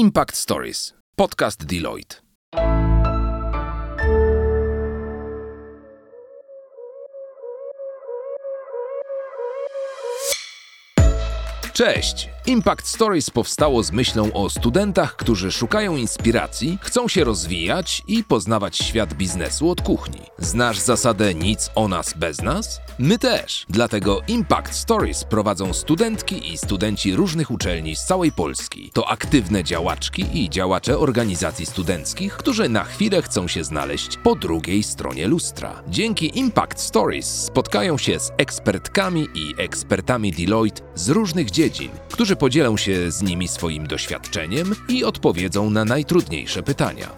[0.00, 2.29] Impact Stories, podcast Deloitte.
[11.80, 12.28] Cześć!
[12.46, 18.78] Impact Stories powstało z myślą o studentach, którzy szukają inspiracji, chcą się rozwijać i poznawać
[18.78, 20.20] świat biznesu od kuchni.
[20.38, 22.80] Znasz zasadę nic o nas bez nas?
[22.98, 23.66] My też.
[23.68, 28.90] Dlatego Impact Stories prowadzą studentki i studenci różnych uczelni z całej Polski.
[28.94, 34.82] To aktywne działaczki i działacze organizacji studenckich, którzy na chwilę chcą się znaleźć po drugiej
[34.82, 35.82] stronie lustra.
[35.88, 41.69] Dzięki Impact Stories spotkają się z ekspertkami i ekspertami Deloitte z różnych dziedzin,
[42.12, 47.10] którzy podzielą się z nimi swoim doświadczeniem i odpowiedzą na najtrudniejsze pytania.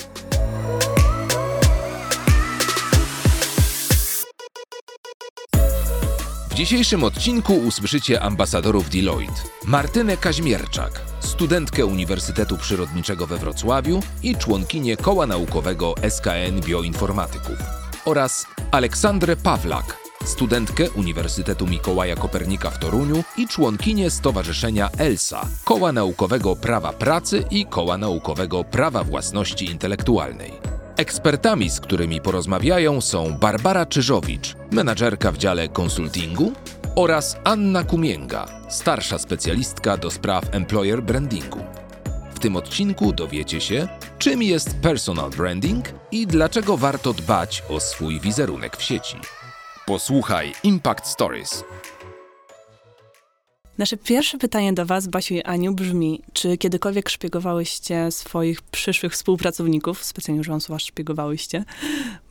[6.51, 9.43] W dzisiejszym odcinku usłyszycie ambasadorów Deloitte.
[9.65, 17.57] Martynę Kaźmierczak, studentkę Uniwersytetu Przyrodniczego we Wrocławiu i członkinię Koła Naukowego SKN Bioinformatyków.
[18.05, 26.56] Oraz Aleksandrę Pawlak, studentkę Uniwersytetu Mikołaja Kopernika w Toruniu i członkinię Stowarzyszenia ELSA, Koła Naukowego
[26.56, 30.52] Prawa Pracy i Koła Naukowego Prawa Własności Intelektualnej.
[30.96, 36.52] Ekspertami, z którymi porozmawiają są Barbara Czyżowicz, menadżerka w dziale konsultingu
[36.96, 41.60] oraz Anna Kumięga, starsza specjalistka do spraw employer brandingu.
[42.34, 48.20] W tym odcinku dowiecie się, czym jest personal branding i dlaczego warto dbać o swój
[48.20, 49.16] wizerunek w sieci.
[49.87, 51.65] Posłuchaj Impact Stories.
[53.79, 60.05] Nasze pierwsze pytanie do Was, Basiu i Aniu, brzmi, czy kiedykolwiek szpiegowałyście swoich przyszłych współpracowników?
[60.05, 61.65] Specjalnie używam słowa szpiegowałyście,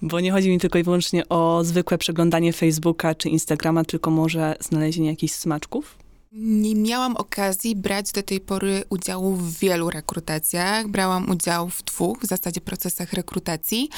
[0.02, 4.56] bo nie chodzi mi tylko i wyłącznie o zwykłe przeglądanie Facebooka czy Instagrama, tylko może
[4.60, 6.01] znalezienie jakichś smaczków?
[6.34, 10.88] Nie miałam okazji brać do tej pory udziału w wielu rekrutacjach.
[10.88, 13.90] Brałam udział w dwóch w zasadzie procesach rekrutacji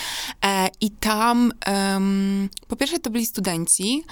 [0.45, 4.03] e, i tam em, po pierwsze to byli studenci,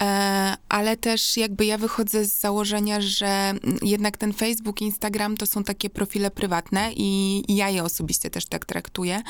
[0.00, 5.64] e, ale też jakby ja wychodzę z założenia, że jednak ten Facebook, Instagram to są
[5.64, 9.22] takie profile prywatne i, i ja je osobiście też tak traktuję.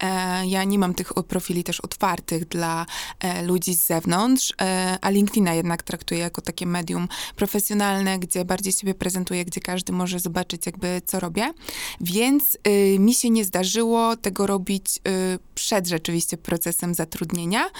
[0.00, 2.86] E, ja nie mam tych profili też otwartych dla
[3.20, 8.72] e, ludzi z zewnątrz, e, a LinkedIna jednak traktuję jako takie medium profesjonalne gdzie bardziej
[8.72, 11.52] siebie prezentuję, gdzie każdy może zobaczyć jakby co robię.
[12.00, 17.70] Więc y, mi się nie zdarzyło tego robić y, przed rzeczywiście procesem zatrudnienia.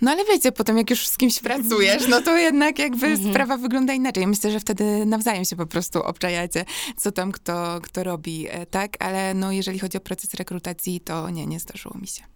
[0.00, 3.30] No ale wiecie, potem jak już z kimś pracujesz, no to jednak jakby mhm.
[3.30, 4.26] sprawa wygląda inaczej.
[4.26, 6.64] Myślę, że wtedy nawzajem się po prostu obczajacie,
[6.96, 8.96] co tam kto, kto robi, e, tak?
[8.98, 12.31] Ale no jeżeli chodzi o proces rekrutacji, to nie, nie zdarzyło mi się.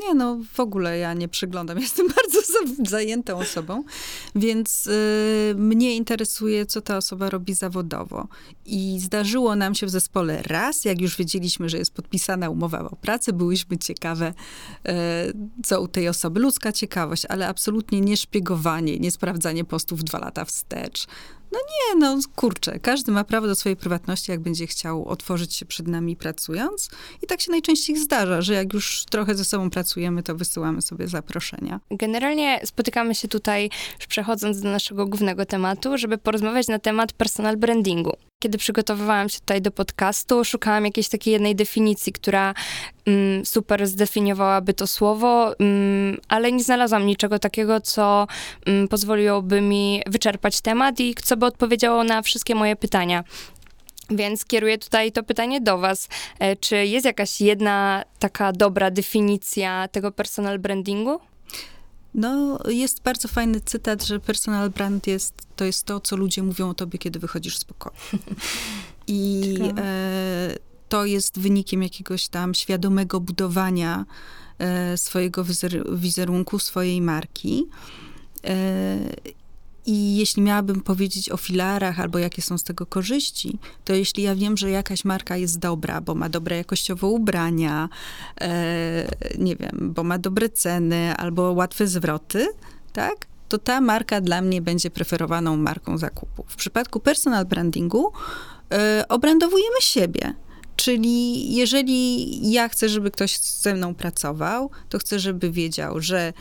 [0.00, 1.78] Nie, no w ogóle ja nie przyglądam.
[1.88, 2.38] Jestem bardzo
[2.90, 3.84] zajętą osobą,
[4.34, 8.28] więc y, mnie interesuje, co ta osoba robi zawodowo.
[8.66, 12.96] I zdarzyło nam się w zespole raz, jak już wiedzieliśmy, że jest podpisana umowa o
[12.96, 14.34] pracę, byłyśmy ciekawe,
[14.88, 14.92] y,
[15.64, 16.40] co u tej osoby.
[16.40, 21.06] Ludzka ciekawość, ale absolutnie nie szpiegowanie, nie sprawdzanie postów dwa lata wstecz.
[21.52, 25.66] No nie, no kurczę, każdy ma prawo do swojej prywatności, jak będzie chciał otworzyć się
[25.66, 26.90] przed nami pracując.
[27.22, 31.08] I tak się najczęściej zdarza, że jak już trochę ze sobą pracujemy, to wysyłamy sobie
[31.08, 31.80] zaproszenia.
[31.90, 37.56] Generalnie spotykamy się tutaj, już przechodząc do naszego głównego tematu, żeby porozmawiać na temat personal
[37.56, 38.16] brandingu.
[38.42, 42.54] Kiedy przygotowywałam się tutaj do podcastu, szukałam jakiejś takiej jednej definicji, która
[43.06, 48.26] mm, super zdefiniowałaby to słowo, mm, ale nie znalazłam niczego takiego, co
[48.66, 53.24] mm, pozwoliłoby mi wyczerpać temat i co by odpowiedziało na wszystkie moje pytania.
[54.10, 56.08] Więc kieruję tutaj to pytanie do Was.
[56.38, 61.20] E, czy jest jakaś jedna taka dobra definicja tego personal brandingu?
[62.14, 66.70] No, jest bardzo fajny cytat, że personal brand jest, to jest to, co ludzie mówią
[66.70, 67.96] o tobie, kiedy wychodzisz z pokoju.
[69.06, 70.56] I e,
[70.88, 74.04] to jest wynikiem jakiegoś tam świadomego budowania
[74.58, 77.66] e, swojego wizer wizerunku, swojej marki.
[78.44, 78.98] E,
[79.86, 84.34] i jeśli miałabym powiedzieć o filarach albo jakie są z tego korzyści, to jeśli ja
[84.34, 87.88] wiem, że jakaś marka jest dobra, bo ma dobre jakościowo ubrania,
[88.40, 89.08] e,
[89.38, 92.48] nie wiem, bo ma dobre ceny albo łatwe zwroty,
[92.92, 93.26] tak?
[93.48, 96.44] To ta marka dla mnie będzie preferowaną marką zakupu.
[96.48, 98.12] W przypadku personal brandingu
[98.72, 100.34] e, obrandowujemy siebie.
[100.76, 106.32] Czyli jeżeli ja chcę, żeby ktoś ze mną pracował, to chcę, żeby wiedział, że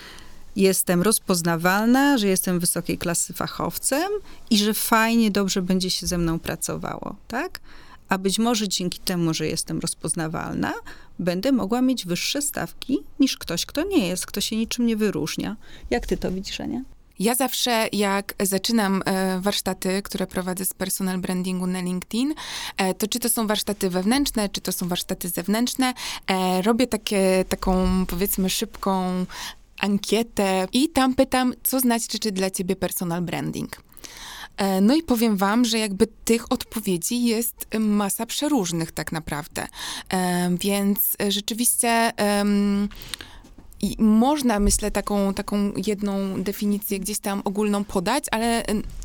[0.55, 4.11] jestem rozpoznawalna, że jestem wysokiej klasy fachowcem
[4.49, 7.59] i że fajnie, dobrze będzie się ze mną pracowało, tak?
[8.09, 10.73] A być może dzięki temu, że jestem rozpoznawalna,
[11.19, 15.55] będę mogła mieć wyższe stawki niż ktoś, kto nie jest, kto się niczym nie wyróżnia.
[15.89, 16.81] Jak ty to widzisz, Ania?
[17.21, 22.33] Ja zawsze, jak zaczynam e, warsztaty, które prowadzę z personal brandingu na LinkedIn,
[22.77, 25.93] e, to czy to są warsztaty wewnętrzne, czy to są warsztaty zewnętrzne,
[26.27, 29.25] e, robię takie, taką, powiedzmy, szybką
[29.81, 33.83] ankietę i tam pytam, co znaczy czy dla ciebie personal branding.
[34.57, 39.67] E, No i powiem wam, że jakby tych odpowiedzi jest masa przeróżnych tak naprawdę.
[40.09, 42.11] E, Więc rzeczywiście
[43.81, 48.63] i można, myślę, taką, taką jedną definicję gdzieś tam ogólną podać, ale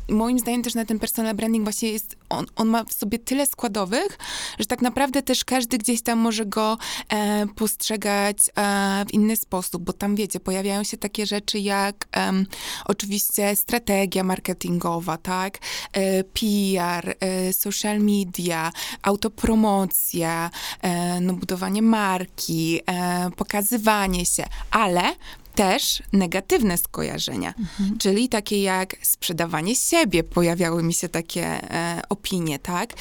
[0.09, 3.45] moim zdaniem też na ten personal branding właśnie jest, on, on ma w sobie tyle
[3.45, 4.17] składowych,
[4.59, 6.77] że tak naprawdę też każdy gdzieś tam może go
[7.09, 12.45] e, postrzegać e, w inny sposób, bo tam wiecie, pojawiają się takie rzeczy jak em,
[12.85, 15.57] oczywiście strategia marketingowa, tak,
[15.93, 18.71] e, PR, e, social media,
[19.01, 20.49] autopromocja,
[20.81, 25.15] e, no, budowanie marki, e, pokazywanie się, ale
[25.57, 27.53] też negatywne skojarzenia,
[27.99, 32.93] czyli takie jak sprzedawanie siebie, pojawiały mi się takie e, opinie, tak?
[32.93, 32.97] E,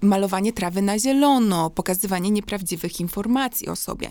[0.00, 4.10] malowanie trawy na zielono, pokazywanie nieprawdziwych informacji o sobie.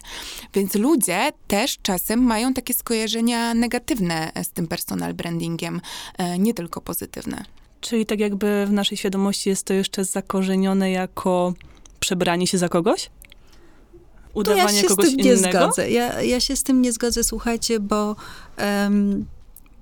[0.53, 5.81] Więc ludzie też czasem mają takie skojarzenia negatywne z tym personal brandingiem,
[6.17, 7.45] e, nie tylko pozytywne.
[7.81, 11.53] Czyli tak jakby w naszej świadomości jest to jeszcze zakorzenione jako
[11.99, 13.09] przebranie się za kogoś?
[14.35, 15.59] To Udawanie ja się kogoś z tym nie innego?
[15.59, 15.91] zgodzę.
[15.91, 18.15] Ja, ja się z tym nie zgodzę, słuchajcie, bo
[18.57, 19.25] um,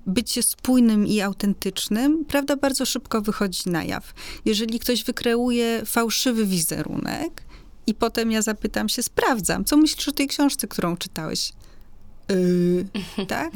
[0.06, 4.12] bycie spójnym i autentycznym, prawda, bardzo szybko wychodzi na jaw.
[4.44, 7.42] Jeżeli ktoś wykreuje fałszywy wizerunek
[7.86, 11.52] i potem ja zapytam się, sprawdzam, co myślisz o tej książce, którą czytałeś?
[12.28, 13.52] Yy, tak?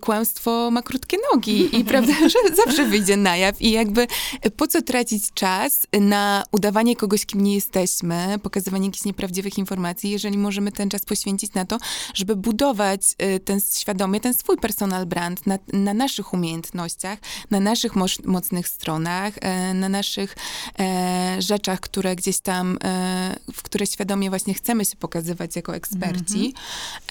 [0.00, 4.06] kłamstwo ma krótkie nogi i prawda, że zawsze wyjdzie na jaw i jakby
[4.56, 10.38] po co tracić czas na udawanie kogoś, kim nie jesteśmy, pokazywanie jakichś nieprawdziwych informacji, jeżeli
[10.38, 11.78] możemy ten czas poświęcić na to,
[12.14, 17.18] żeby budować y, ten świadomie, ten swój personal brand na, na naszych umiejętnościach,
[17.50, 20.36] na naszych moc, mocnych stronach, e, na naszych
[20.78, 26.54] e, rzeczach, które gdzieś tam, e, w które świadomie właśnie chcemy się pokazywać jako eksperci.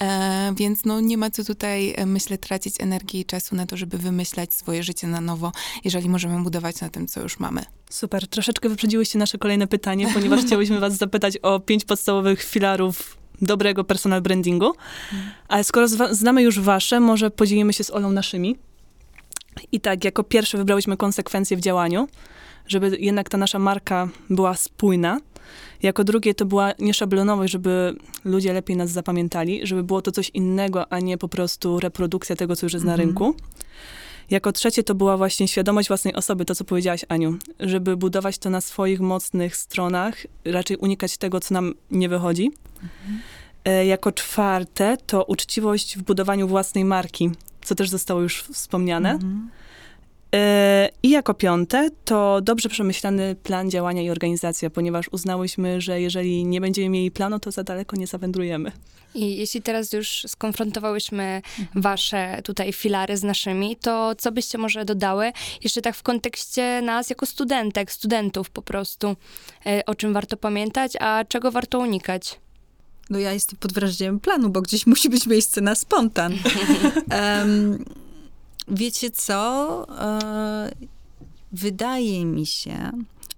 [0.00, 3.76] E, więc no nie ma co tutaj, e, myślę, tracić energii i czasu na to,
[3.76, 5.52] żeby wymyślać swoje życie na nowo,
[5.84, 7.64] jeżeli możemy budować na tym, co już mamy.
[7.90, 13.84] Super, troszeczkę wyprzedziłyście nasze kolejne pytanie, ponieważ chciałyśmy was zapytać o pięć podstawowych filarów dobrego
[13.84, 14.72] personal brandingu.
[15.48, 18.56] Ale skoro znamy już wasze, może podzielimy się z Olą naszymi.
[19.72, 22.08] I tak, jako pierwsze wybrałyśmy konsekwencje w działaniu,
[22.66, 25.20] żeby jednak ta nasza marka była spójna.
[25.82, 30.92] Jako drugie to była nieszablonowość, żeby ludzie lepiej nas zapamiętali, żeby było to coś innego,
[30.92, 33.08] a nie po prostu reprodukcja tego, co już jest na Mhm.
[33.08, 33.34] rynku.
[34.30, 38.50] Jako trzecie to była właśnie świadomość własnej osoby, to co powiedziałaś Aniu, żeby budować to
[38.50, 42.50] na swoich mocnych stronach, raczej unikać tego, co nam nie wychodzi.
[43.64, 47.30] E, Jako czwarte to uczciwość w budowaniu własnej marki,
[47.64, 49.10] co też zostało już wspomniane.
[49.10, 49.50] Mhm.
[50.34, 56.44] E, I jako piąte to dobrze przemyślany plan działania i organizacja, ponieważ uznałyśmy, że jeżeli
[56.44, 58.72] nie będziemy mieli planu, to za daleko nie zawędrujemy.
[59.14, 61.42] I jeśli teraz już skonfrontowałyśmy
[61.74, 65.32] wasze tutaj filary z naszymi, to co byście może dodały
[65.64, 69.16] jeszcze tak w kontekście nas jako studentek, studentów po prostu,
[69.66, 72.40] e, o czym warto pamiętać, a czego warto unikać?
[73.10, 76.32] No ja jestem pod wrażeniem planu, bo gdzieś musi być miejsce na spontan.
[77.10, 77.84] Em,
[78.70, 79.86] wiecie co?
[79.98, 80.72] E,
[81.52, 82.92] wydaje mi się,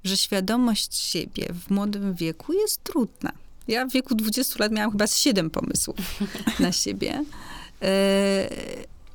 [0.05, 3.33] że świadomość siebie w młodym wieku jest trudna.
[3.69, 5.97] Ja w wieku 20 lat miałam chyba 7 pomysłów
[6.61, 7.25] na siebie.
[7.83, 8.49] E,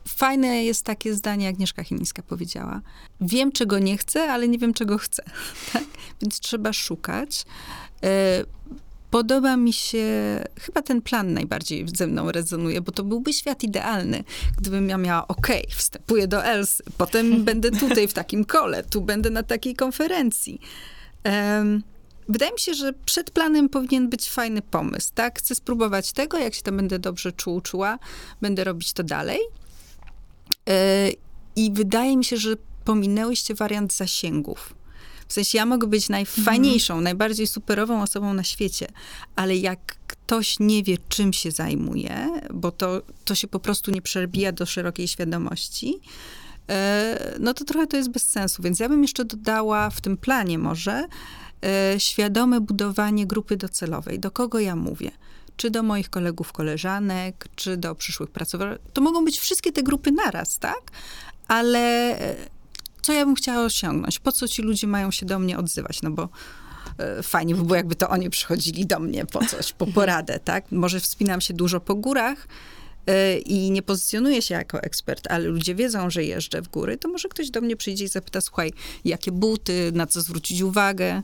[0.07, 2.81] Fajne jest takie zdanie, jak Agnieszka Chemińska powiedziała.
[3.21, 5.23] Wiem, czego nie chcę, ale nie wiem, czego chcę.
[5.73, 5.83] Tak?
[6.21, 7.45] Więc trzeba szukać.
[9.15, 10.05] Podoba mi się,
[10.59, 14.23] chyba ten plan najbardziej ze mną rezonuje, bo to byłby świat idealny,
[14.57, 19.29] gdybym ja miała, okej, wstępuję do ELS, potem będę tutaj w takim kole, tu będę
[19.29, 20.59] na takiej konferencji.
[21.23, 21.83] Em,
[22.29, 25.39] wydaje mi się, że przed planem powinien być fajny pomysł, tak?
[25.39, 27.99] Chcę spróbować tego, jak się tam będę dobrze czuł, czuła,
[28.41, 29.39] będę robić to dalej.
[30.69, 31.09] E,
[31.55, 32.55] I wydaje mi się, że
[32.85, 34.74] pominęłyście wariant zasięgów.
[35.27, 38.87] W sensie ja mogę być najfajniejszą, najbardziej superową osobą na świecie,
[39.35, 44.01] ale jak ktoś nie wie, czym się zajmuje, bo to, to się po prostu nie
[44.01, 45.99] przebija do szerokiej świadomości,
[46.69, 48.63] e, no to trochę to jest bez sensu.
[48.63, 51.07] Więc ja bym jeszcze dodała w tym planie może
[51.65, 54.19] e, świadome budowanie grupy docelowej.
[54.19, 55.11] Do kogo ja mówię?
[55.57, 58.85] Czy do moich kolegów, koleżanek, czy do przyszłych pracowników.
[58.93, 60.91] To mogą być wszystkie te grupy naraz, tak?
[61.47, 61.79] Ale
[62.19, 62.35] e,
[63.05, 64.19] co ja bym chciała osiągnąć?
[64.19, 66.01] Po co ci ludzie mają się do mnie odzywać?
[66.01, 66.29] No bo
[66.97, 70.71] e, fajnie by było, jakby to oni przychodzili do mnie po coś, po poradę, tak?
[70.71, 72.47] Może wspinam się dużo po górach,
[73.07, 77.07] e, i nie pozycjonuję się jako ekspert, ale ludzie wiedzą, że jeżdżę w góry, to
[77.07, 78.73] może ktoś do mnie przyjdzie i zapyta, słuchaj,
[79.05, 81.21] jakie buty, na co zwrócić uwagę.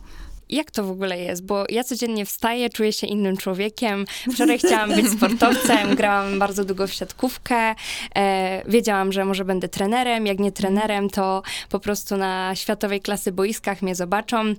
[0.51, 1.45] Jak to w ogóle jest?
[1.45, 4.05] Bo ja codziennie wstaję, czuję się innym człowiekiem.
[4.33, 7.75] Wczoraj chciałam być sportowcem, grałam bardzo długo w siatkówkę.
[8.15, 10.25] E, wiedziałam, że może będę trenerem.
[10.25, 14.55] Jak nie trenerem, to po prostu na światowej klasy boiskach mnie zobaczą.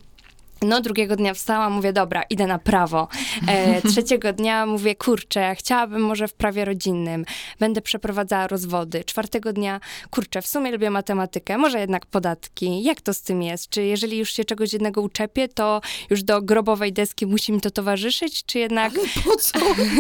[0.62, 3.09] No, drugiego dnia wstałam, mówię, dobra, idę na prawo.
[3.49, 7.25] E, trzeciego dnia mówię, kurczę, chciałabym może w prawie rodzinnym,
[7.61, 9.04] będę przeprowadzała rozwody.
[9.04, 12.83] Czwartego dnia, kurczę, w sumie lubię matematykę, może jednak podatki.
[12.83, 13.69] Jak to z tym jest?
[13.69, 17.71] Czy jeżeli już się czegoś jednego uczepię, to już do grobowej deski musi mi to
[17.71, 18.92] towarzyszyć, czy jednak...
[18.92, 19.59] Ale po co?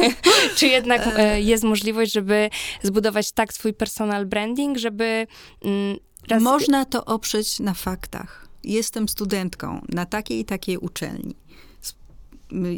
[0.56, 2.50] czy jednak e, jest możliwość, żeby
[2.82, 5.26] zbudować tak swój personal branding, żeby...
[5.64, 6.42] Mm, raz...
[6.42, 11.34] Można to oprzeć na faktach jestem studentką na takiej i takiej uczelni.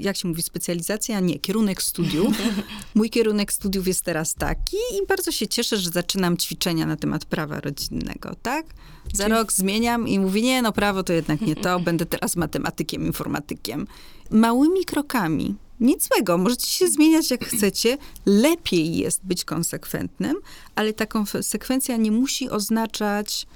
[0.01, 1.21] Jak się mówi, specjalizacja?
[1.21, 2.37] Nie, kierunek studiów.
[2.95, 7.25] Mój kierunek studiów jest teraz taki i bardzo się cieszę, że zaczynam ćwiczenia na temat
[7.25, 8.67] prawa rodzinnego, tak?
[9.13, 13.07] Za rok zmieniam i mówię, nie, no prawo to jednak nie to, będę teraz matematykiem,
[13.07, 13.87] informatykiem.
[14.31, 15.55] Małymi krokami.
[15.81, 17.99] Nic złego, możecie się zmieniać jak chcecie.
[18.27, 20.37] Lepiej jest być konsekwentnym,
[20.75, 23.47] ale ta konsekwencja nie musi oznaczać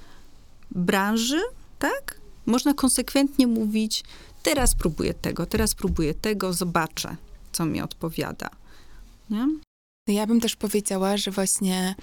[0.70, 1.40] branży,
[1.78, 2.17] tak?
[2.49, 4.05] Można konsekwentnie mówić,
[4.43, 7.17] teraz próbuję tego, teraz próbuję tego, zobaczę,
[7.52, 8.50] co mi odpowiada.
[9.31, 9.47] Nie?
[10.07, 11.95] Ja bym też powiedziała, że właśnie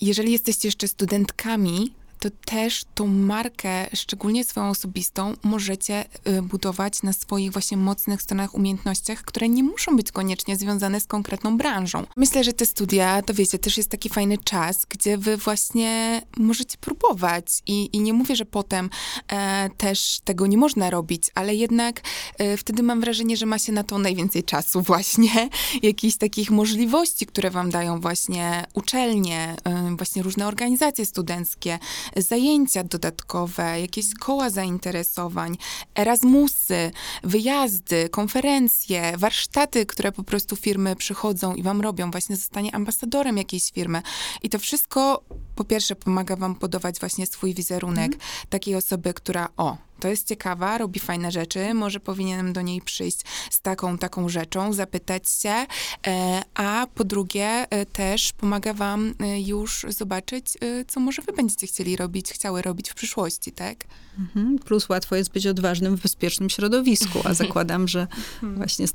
[0.00, 7.12] jeżeli jesteście jeszcze studentkami, to też tą markę, szczególnie swoją osobistą, możecie y, budować na
[7.12, 12.06] swoich właśnie mocnych stronach, umiejętnościach, które nie muszą być koniecznie związane z konkretną branżą.
[12.16, 16.78] Myślę, że te studia, to wiecie, też jest taki fajny czas, gdzie wy właśnie możecie
[16.78, 18.90] próbować i, i nie mówię, że potem
[19.28, 22.00] e, też tego nie można robić, ale jednak
[22.38, 25.48] e, wtedy mam wrażenie, że ma się na to najwięcej czasu właśnie,
[25.82, 31.78] jakichś takich możliwości, które wam dają właśnie uczelnie, e, właśnie różne organizacje studenckie,
[32.16, 35.56] zajęcia dodatkowe, jakieś koła zainteresowań,
[35.98, 36.90] Erasmusy,
[37.22, 43.70] wyjazdy, konferencje, warsztaty, które po prostu firmy przychodzą i wam robią, właśnie zostanie ambasadorem jakiejś
[43.72, 44.02] firmy.
[44.42, 45.24] I to wszystko
[45.54, 48.18] po pierwsze pomaga wam budować właśnie swój wizerunek mm.
[48.48, 53.20] takiej osoby, która o, to jest ciekawa, robi fajne rzeczy, może powinienem do niej przyjść
[53.50, 55.66] z taką, taką rzeczą, zapytać się,
[56.06, 60.46] e, a po drugie e, też pomaga wam e, już zobaczyć,
[60.88, 63.84] co może wy będziecie chcieli robić, chciały robić w przyszłości, tak?
[64.18, 64.58] Mhm.
[64.58, 68.56] Plus łatwo jest być odważnym w bezpiecznym środowisku, a zakładam, że mhm.
[68.56, 68.86] właśnie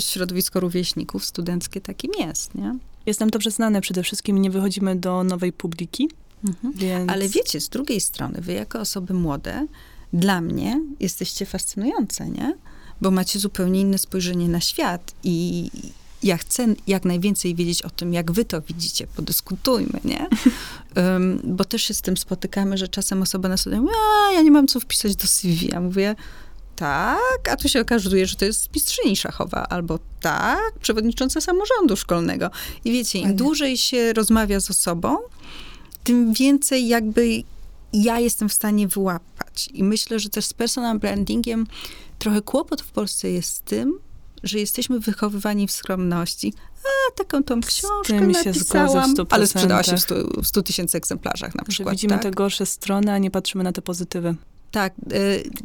[0.00, 2.78] środowisko rówieśników studenckie takim jest, nie?
[3.06, 6.08] Jestem dobrze znane przede wszystkim, nie wychodzimy do nowej publiki.
[6.44, 6.74] Mhm.
[6.74, 7.10] Więc...
[7.10, 9.66] Ale wiecie, z drugiej strony, wy jako osoby młode,
[10.12, 12.54] dla mnie jesteście fascynujące, nie?
[13.00, 15.70] Bo macie zupełnie inne spojrzenie na świat i
[16.22, 20.28] ja chcę jak najwięcej wiedzieć o tym, jak wy to widzicie, podyskutujmy, nie?
[20.96, 23.88] Um, bo też się z tym spotykamy, że czasem osoba nas mówi,
[24.28, 25.68] a ja nie mam co wpisać do CV.
[25.72, 26.16] Ja mówię,
[26.76, 32.50] tak, a tu się okazuje, że to jest mistrzyni szachowa, albo tak, przewodnicząca samorządu szkolnego.
[32.84, 35.16] I wiecie, im dłużej się rozmawia z osobą,
[36.04, 37.42] tym więcej jakby
[37.92, 39.29] ja jestem w stanie wyłapać.
[39.72, 41.66] I myślę, że też z personal brandingiem
[42.18, 43.98] trochę kłopot w Polsce jest z tym,
[44.42, 46.54] że jesteśmy wychowywani w skromności.
[46.84, 49.96] A, taką tą książkę napisałam, ale sprzedała się
[50.42, 51.88] w 100 tysięcy egzemplarzach na przykład.
[51.88, 52.22] Że widzimy tak?
[52.22, 54.34] te gorsze strony, a nie patrzymy na te pozytywy.
[54.70, 54.94] Tak,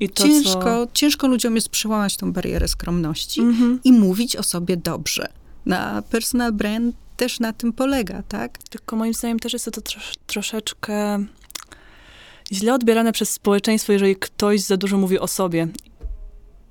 [0.01, 0.87] y, to, ciężko, co...
[0.93, 3.77] ciężko ludziom jest przełamać tą barierę skromności mm-hmm.
[3.83, 5.27] i mówić o sobie dobrze.
[5.65, 8.57] Na personal brand też na tym polega, tak?
[8.57, 11.25] Tylko moim zdaniem też jest to trosz, troszeczkę
[12.51, 15.67] źle odbierane przez społeczeństwo, jeżeli ktoś za dużo mówi o sobie.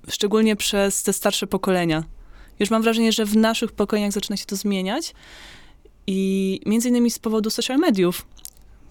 [0.08, 2.04] Szczególnie przez te starsze pokolenia.
[2.60, 5.14] Już mam wrażenie, że w naszych pokoleniach zaczyna się to zmieniać
[6.06, 8.26] i między innymi z powodu social mediów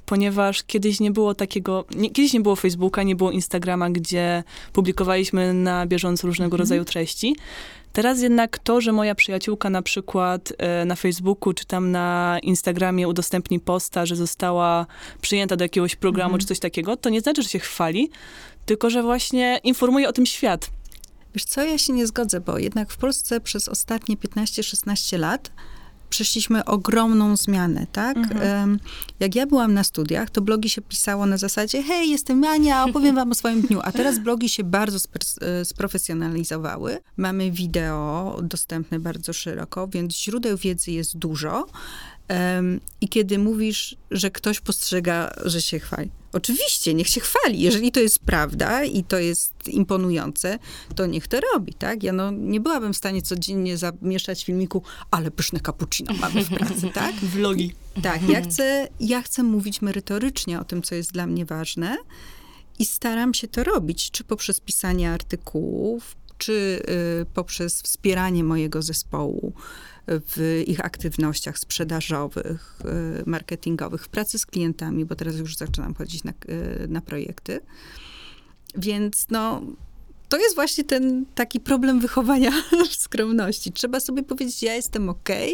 [0.06, 4.44] ponieważ kiedyś nie było takiego, nie, kiedyś nie było Facebooka, nie było Instagrama, gdzie
[4.74, 6.60] publikowaliśmy na bieżąco różnego mhm.
[6.60, 7.36] rodzaju treści.
[7.94, 13.08] Teraz jednak to, że moja przyjaciółka na przykład e, na Facebooku czy tam na Instagramie
[13.08, 14.86] udostępni posta, że została
[15.22, 16.40] przyjęta do jakiegoś programu mhm.
[16.40, 18.10] czy coś takiego, to nie znaczy, że się chwali,
[18.66, 20.70] tylko że właśnie informuje o tym świat.
[21.36, 25.52] Wiesz co, ja się nie zgodzę, bo jednak w Polsce przez ostatnie 15-16 lat
[26.14, 28.18] przeszliśmy ogromną zmianę, tak?
[28.18, 28.80] Mhm.
[29.20, 33.16] Jak ja byłam na studiach, to blogi się pisało na zasadzie, hej, jestem Ania, opowiem
[33.16, 33.80] wam o swoim dniu.
[33.84, 34.98] A teraz blogi się bardzo
[35.42, 36.98] e, sprofesjonalizowały.
[37.18, 41.68] Mamy wideo dostępne bardzo szeroko, więc źródeł wiedzy jest dużo.
[42.30, 46.10] Um, I kiedy mówisz, że ktoś postrzega, że się chwali.
[46.34, 47.60] Oczywiście, niech się chwali.
[47.60, 50.60] Jeżeli to jest prawda i to jest imponujące,
[50.96, 52.04] to niech to robi, tak?
[52.04, 56.50] Ja no, nie byłabym w stanie codziennie zamieszczać w filmiku, ale pyszne cappuccino mamy w
[56.50, 57.16] pracy, tak?
[57.16, 57.74] Vlogi.
[58.02, 61.98] Tak, ja chcę, ja chcę mówić merytorycznie o tym, co jest dla mnie ważne
[62.80, 66.84] i staram się to robić, czy poprzez pisanie artykułów, czy
[67.22, 69.54] y, poprzez wspieranie mojego zespołu
[70.08, 72.80] w ich aktywnościach sprzedażowych,
[73.20, 77.60] y, marketingowych, w pracy z klientami, bo teraz już zaczynam chodzić na, y, na projekty.
[78.76, 79.62] Więc no,
[80.30, 82.52] to jest właśnie ten taki problem wychowania
[82.90, 83.72] w skromności.
[83.72, 85.52] Trzeba sobie powiedzieć, ja jestem okay,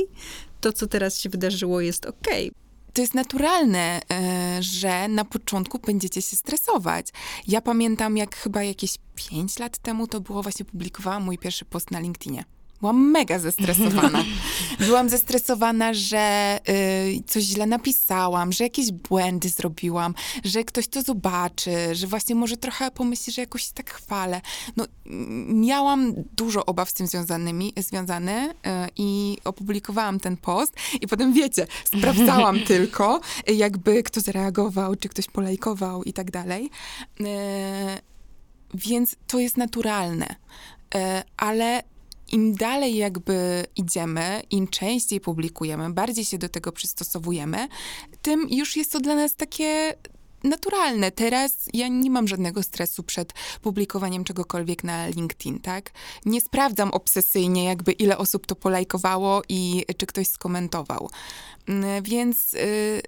[0.61, 2.05] to co teraz się wydarzyło jest.
[2.05, 2.51] Okay
[2.93, 7.07] to jest naturalne, e, że na początku będziecie się stresować.
[7.47, 11.91] Ja pamiętam, jak chyba jakieś 5 lat temu to było, właśnie publikowałam mój pierwszy post
[11.91, 12.43] na LinkedInie.
[12.79, 14.23] Byłam mega zestresowana.
[14.79, 21.95] Byłam zestresowana, że y, coś źle napisałam, że jakieś błędy zrobiłam, że ktoś to zobaczy,
[21.95, 24.41] że właśnie może trochę pomyśli, że jakoś tak chwalę.
[24.77, 24.85] No,
[25.47, 28.53] miałam dużo obaw z tym związanymi, związane y,
[28.97, 36.03] i opublikowałam ten post i potem, wiecie, sprawdzałam tylko, jakby kto zareagował, czy ktoś polajkował
[36.03, 36.69] i tak dalej.
[37.21, 37.25] Y,
[38.73, 40.25] więc to jest naturalne.
[40.95, 40.99] Y,
[41.37, 41.83] ale
[42.31, 47.67] im dalej jakby idziemy, im częściej publikujemy, bardziej się do tego przystosowujemy,
[48.21, 49.93] tym już jest to dla nas takie
[50.43, 51.11] naturalne.
[51.11, 55.91] Teraz ja nie mam żadnego stresu przed publikowaniem czegokolwiek na LinkedIn, tak?
[56.25, 61.09] Nie sprawdzam obsesyjnie, jakby ile osób to polajkowało i czy ktoś skomentował.
[61.67, 62.53] Mm, więc.
[62.53, 63.01] Yy,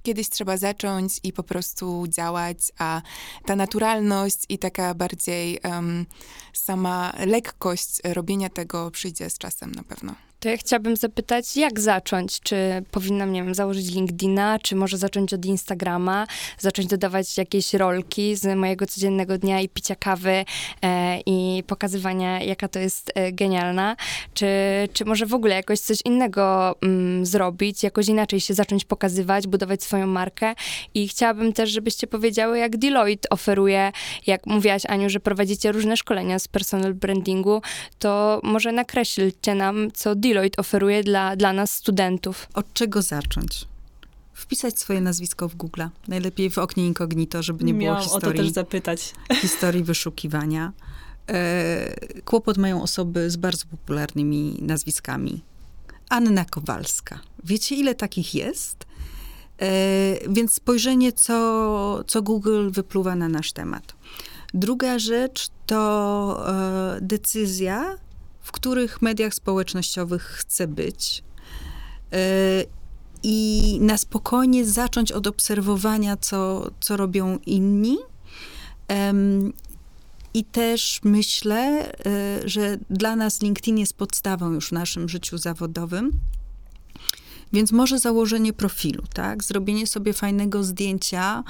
[0.00, 3.02] kiedyś trzeba zacząć i po prostu działać, a
[3.46, 6.06] ta naturalność i taka bardziej um,
[6.52, 10.31] sama lekkość robienia tego przyjdzie z czasem na pewno.
[10.42, 12.40] To ja chciałabym zapytać, jak zacząć?
[12.40, 12.56] Czy
[12.90, 16.26] powinnam, nie wiem, założyć LinkedIna, czy może zacząć od Instagrama,
[16.58, 20.44] zacząć dodawać jakieś rolki z mojego codziennego dnia i picia kawy
[20.82, 23.96] e, i pokazywania, jaka to jest e, genialna?
[24.34, 24.46] Czy,
[24.92, 29.82] czy może w ogóle jakoś coś innego mm, zrobić, jakoś inaczej się zacząć pokazywać, budować
[29.82, 30.54] swoją markę?
[30.94, 33.92] I chciałabym też, żebyście powiedziały, jak Deloitte oferuje,
[34.26, 37.62] jak mówiłaś, Aniu, że prowadzicie różne szkolenia z personal brandingu,
[37.98, 42.48] to może nakreślcie nam, co Deloitte Deloitte oferuje dla, dla nas, studentów?
[42.54, 43.68] Od czego zacząć?
[44.32, 45.82] Wpisać swoje nazwisko w Google.
[46.08, 48.28] Najlepiej w oknie incognito, żeby nie Miałam było historii.
[48.28, 49.12] o to też zapytać.
[49.42, 50.72] Historii wyszukiwania.
[51.28, 55.42] E, kłopot mają osoby z bardzo popularnymi nazwiskami.
[56.08, 57.20] Anna Kowalska.
[57.44, 58.86] Wiecie, ile takich jest?
[59.58, 59.68] E,
[60.28, 63.94] więc spojrzenie, co, co Google wypluwa na nasz temat.
[64.54, 67.98] Druga rzecz to e, decyzja,
[68.42, 71.24] w których mediach społecznościowych chcę być.
[72.12, 72.18] E,
[73.22, 77.98] I na spokojnie zacząć od obserwowania, co, co robią inni.
[80.34, 86.10] I też myślę, e, że dla nas LinkedIn jest podstawą już w naszym życiu zawodowym.
[87.52, 89.44] Więc może założenie profilu, tak?
[89.44, 91.44] Zrobienie sobie fajnego zdjęcia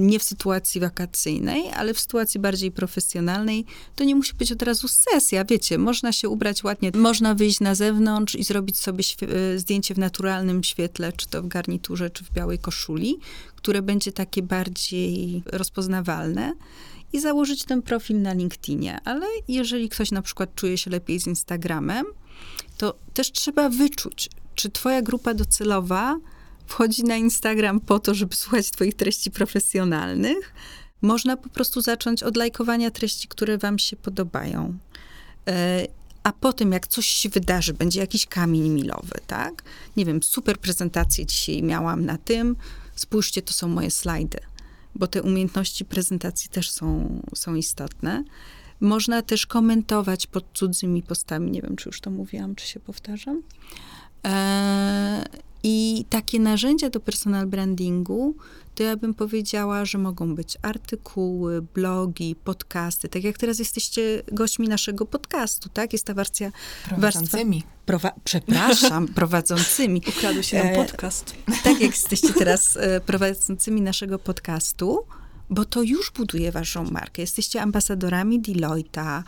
[0.00, 3.64] nie w sytuacji wakacyjnej, ale w sytuacji bardziej profesjonalnej,
[3.96, 7.74] to nie musi być od razu sesja, wiecie, można się ubrać ładnie, można wyjść na
[7.74, 12.32] zewnątrz i zrobić sobie e, zdjęcie w naturalnym świetle, czy to w garniturze, czy w
[12.32, 13.18] białej koszuli,
[13.56, 16.52] które będzie takie bardziej rozpoznawalne
[17.12, 18.98] i założyć ten profil na LinkedInie.
[19.04, 22.06] Ale jeżeli ktoś na przykład czuje się lepiej z Instagramem,
[22.78, 26.16] to też trzeba wyczuć, czy twoja grupa docelowa
[26.70, 30.54] wchodzi na Instagram po to, żeby słuchać Twoich treści profesjonalnych.
[31.02, 34.78] Można po prostu zacząć od lajkowania treści, które Wam się podobają.
[35.48, 35.86] E,
[36.22, 39.62] a potem, jak coś się wydarzy, będzie jakiś kamień milowy, tak?
[39.96, 42.56] Nie wiem, super prezentację dzisiaj miałam na tym.
[42.96, 44.38] Spójrzcie, to są moje slajdy,
[44.94, 48.24] bo te umiejętności prezentacji też są, są istotne.
[48.80, 51.50] Można też komentować pod cudzymi postami.
[51.50, 53.42] Nie wiem, czy już to mówiłam, czy się powtarzam.
[54.24, 55.24] Eee,
[55.62, 58.34] i takie narzędzia do personal brandingu,
[58.74, 63.08] to ja bym powiedziała, że mogą być artykuły, blogi, podcasty.
[63.08, 65.92] Tak jak teraz jesteście gośćmi naszego podcastu, tak?
[65.92, 66.52] Jest ta wersja...
[66.84, 67.62] Prowadzącymi.
[67.86, 70.02] Prowa przepraszam, prowadzącymi.
[70.08, 71.34] Ukradł się nam e, podcast.
[71.48, 75.06] E, tak jak jesteście teraz e, prowadzącymi naszego podcastu,
[75.50, 77.22] bo to już buduje waszą markę.
[77.22, 79.22] Jesteście ambasadorami Deloitte'a,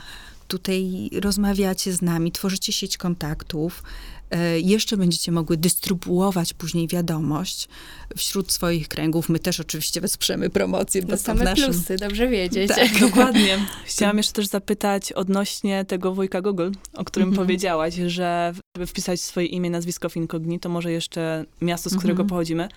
[0.53, 3.83] tutaj rozmawiacie z nami, tworzycie sieć kontaktów,
[4.31, 7.69] e, jeszcze będziecie mogły dystrybuować później wiadomość
[8.17, 9.29] wśród swoich kręgów.
[9.29, 11.65] My też oczywiście wesprzemy promocję, bo same naszym...
[11.73, 12.69] plusy, dobrze wiedzieć.
[12.69, 13.67] Tak, dokładnie.
[13.85, 17.47] Chciałam jeszcze też zapytać odnośnie tego wujka Google, o którym Mhm.
[17.47, 22.29] powiedziałaś, że żeby wpisać swoje imię, nazwisko w incognito, może jeszcze miasto, z którego Mhm.
[22.29, 22.69] pochodzimy.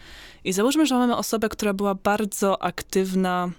[0.44, 3.52] I załóżmy, że mamy osobę, która była bardzo aktywna,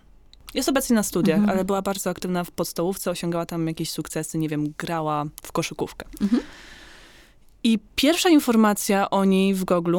[0.54, 1.50] jest obecnie na studiach, Mhm.
[1.56, 6.06] ale była bardzo aktywna w podstawówce, osiągała tam jakieś sukcesy, nie wiem, grała w koszykówkę.
[6.20, 6.42] Mhm.
[7.64, 9.96] I pierwsza informacja o niej w Google,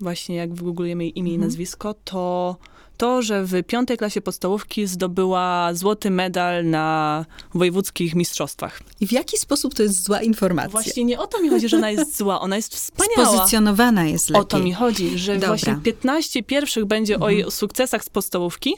[0.00, 1.48] właśnie jak wygooglujemy jej imię i Mhm.
[1.50, 2.56] nazwisko, to
[2.96, 8.80] to, że w piątej klasie podstawówki zdobyła złoty medal na wojewódzkich mistrzostwach.
[9.00, 10.70] I w jaki sposób to jest zła informacja?
[10.70, 13.34] Właśnie nie o to mi chodzi, że ona jest zła, ona jest wspaniała.
[13.34, 14.42] Spozycjonowana jest lepiej.
[14.42, 15.48] O to mi chodzi, że Dobra.
[15.48, 17.32] właśnie 15 pierwszych będzie o Mhm.
[17.38, 18.74] jej sukcesach z podstawówki,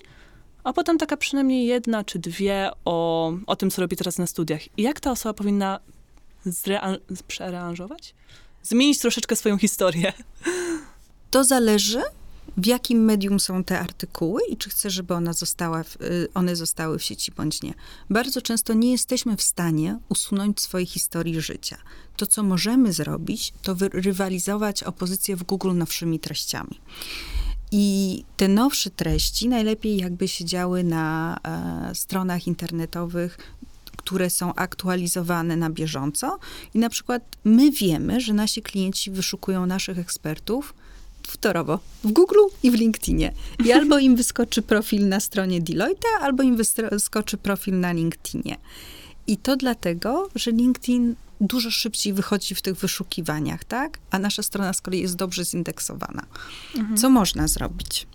[0.64, 4.78] a potem taka przynajmniej jedna czy dwie o, o tym, co robi teraz na studiach.
[4.78, 5.80] I jak ta osoba powinna
[7.26, 8.14] przearanżować?
[8.62, 10.12] Zmienić troszeczkę swoją historię.
[11.30, 12.02] To zależy,
[12.56, 16.56] w jakim medium są te artykuły i czy chcesz, żeby ona została w, y, one
[16.56, 17.74] zostały w sieci bądź nie.
[18.10, 21.78] Bardzo często nie jesteśmy w stanie usunąć swojej historii życia.
[22.16, 26.80] To, co możemy zrobić, to rywalizować o pozycję w Google nowszymi treściami.
[27.72, 31.36] I te nowsze treści najlepiej jakby siedziały na
[31.90, 33.38] e, stronach internetowych,
[33.96, 36.38] które są aktualizowane na bieżąco.
[36.74, 40.74] I na przykład my wiemy, że nasi klienci wyszukują naszych ekspertów
[41.22, 43.32] wtorowo w Google i w LinkedInie.
[43.64, 46.56] I albo im wyskoczy profil na stronie Deloitte, albo im
[46.90, 48.56] wyskoczy profil na LinkedInie.
[49.26, 51.14] I to dlatego, że LinkedIn
[51.46, 53.98] dużo szybciej wychodzi w tych wyszukiwaniach, tak?
[54.10, 56.26] A nasza strona z kolei jest dobrze zindeksowana.
[56.96, 58.06] Co można zrobić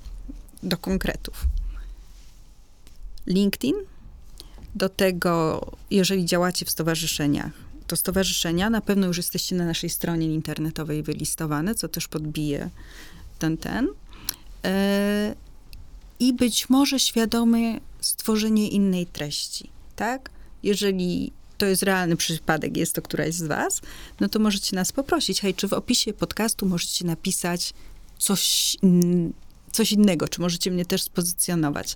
[0.63, 1.45] do konkretów?
[3.27, 3.75] LinkedIn,
[4.75, 5.61] do tego,
[5.91, 7.51] jeżeli działacie w stowarzyszeniach,
[7.87, 12.69] to stowarzyszenia na pewno już jesteście na naszej stronie internetowej wylistowane, co też podbije
[13.39, 13.87] ten, ten.
[14.65, 15.35] E,
[16.19, 20.29] I być może świadome stworzenie innej treści, tak?
[20.63, 23.81] Jeżeli to jest realny przypadek, jest to któraś z was,
[24.19, 27.73] no to możecie nas poprosić, hej, czy w opisie podcastu możecie napisać
[28.17, 29.33] coś, in,
[29.71, 31.93] coś innego, czy możecie mnie też spozycjonować.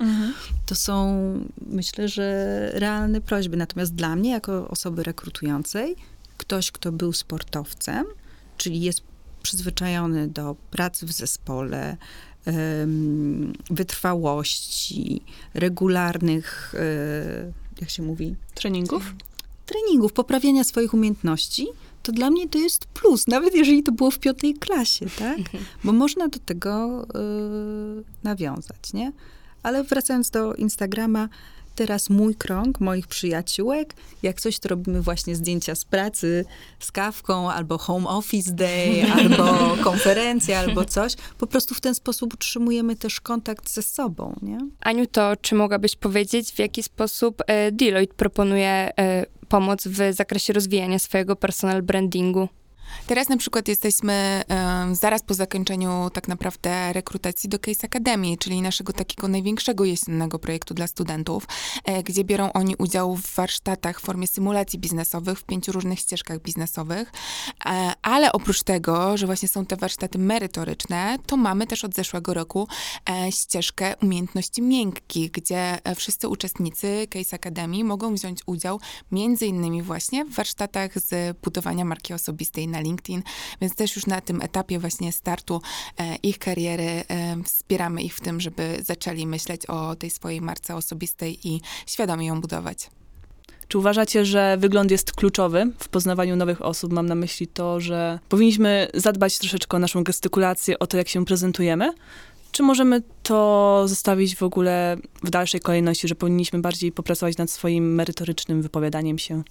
[0.66, 1.24] To są,
[1.68, 3.58] myślę, że realne prośby.
[3.58, 5.96] Natomiast dla mnie, jako osoby rekrutującej,
[6.38, 8.06] ktoś, kto był sportowcem,
[8.58, 9.02] czyli jest
[9.44, 11.98] przyzwyczajony do pracy w zespole,
[13.70, 15.22] wytrwałości,
[15.54, 19.14] regularnych, e, jak się mówi, Treningów?
[19.74, 21.68] Treningów, poprawiania swoich umiejętności,
[22.04, 25.38] to dla mnie to jest plus, nawet jeżeli to było w piątej klasie, tak?
[25.84, 29.12] Bo można do tego y, nawiązać, nie?
[29.64, 31.30] Ale wracając do Instagrama,
[31.76, 36.46] teraz mój krąg moich przyjaciółek, jak coś, to robimy właśnie zdjęcia z pracy,
[36.80, 41.16] z kawką, albo home office day, albo konferencja, albo coś.
[41.38, 44.58] Po prostu w ten sposób utrzymujemy też kontakt ze sobą, nie?
[44.80, 50.54] Aniu, to czy mogłabyś powiedzieć, w jaki sposób e, Deloitte proponuje e, pomoc w zakresie
[50.54, 52.50] rozwijania swojego personal brandingu?
[53.08, 58.62] Teraz na przykład jesteśmy em, zaraz po zakończeniu tak naprawdę rekrutacji do Case Academy, czyli
[58.62, 61.48] naszego takiego największego jesiennego projektu dla studentów,
[61.86, 66.42] e, gdzie biorą oni udział w warsztatach w formie symulacji biznesowych w pięciu różnych ścieżkach
[66.42, 67.12] biznesowych.
[67.66, 72.34] E, ale oprócz tego, że właśnie są te warsztaty merytoryczne, to mamy też od zeszłego
[72.34, 72.68] roku
[73.10, 78.80] e, ścieżkę umiejętności miękkich, gdzie e, wszyscy uczestnicy Case Academy mogą wziąć udział
[79.12, 83.24] między innymi właśnie w warsztatach z budowania marki osobistej na LinkedIn,
[83.62, 85.62] więc też już na tym etapie właśnie startu
[85.98, 87.04] e, ich kariery e,
[87.44, 92.42] wspieramy ich w tym, żeby zaczęli myśleć o tej swojej marce osobistej i świadomie ją
[92.42, 92.90] budować.
[93.68, 96.94] Czy uważacie, że wygląd jest kluczowy w poznawaniu nowych osób?
[96.94, 101.26] Mam na myśli to, że powinniśmy zadbać troszeczkę o naszą gestykulację, o to, jak się
[101.26, 101.94] prezentujemy?
[102.52, 107.96] Czy możemy to zostawić w ogóle w dalszej kolejności, że powinniśmy bardziej popracować nad swoim
[107.96, 109.44] merytorycznym wypowiadaniem się?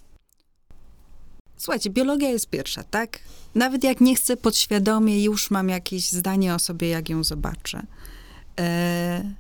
[1.57, 3.19] Słuchajcie, biologia jest pierwsza, tak?
[3.55, 7.83] Nawet jak nie chcę podświadomie, już mam jakieś zdanie o sobie, jak ją zobaczę.
[8.61, 9.35] E,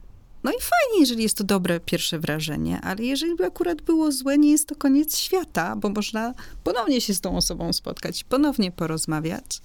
[0.45, 4.39] no i fajnie, jeżeli jest to dobre pierwsze wrażenie, ale jeżeli by akurat było złe,
[4.39, 8.73] nie jest to koniec świata, bo można ponownie się z tą osobą spotkać i ponownie
[8.73, 9.61] porozmawiać.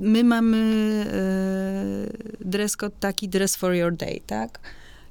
[0.00, 0.56] My mamy
[1.12, 4.60] e, dress code taki, dress for your day, tak?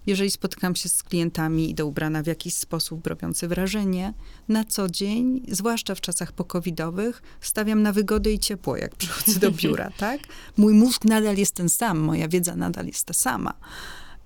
[0.06, 4.14] Jeżeli spotykam się z klientami, idę ubrana w jakiś sposób robiący wrażenie,
[4.48, 9.52] na co dzień, zwłaszcza w czasach pokowidowych, stawiam na wygodę i ciepło, jak przychodzę do
[9.52, 10.20] biura, tak?
[10.58, 13.54] Mój mózg nadal jest ten sam, moja wiedza nadal jest ta sama.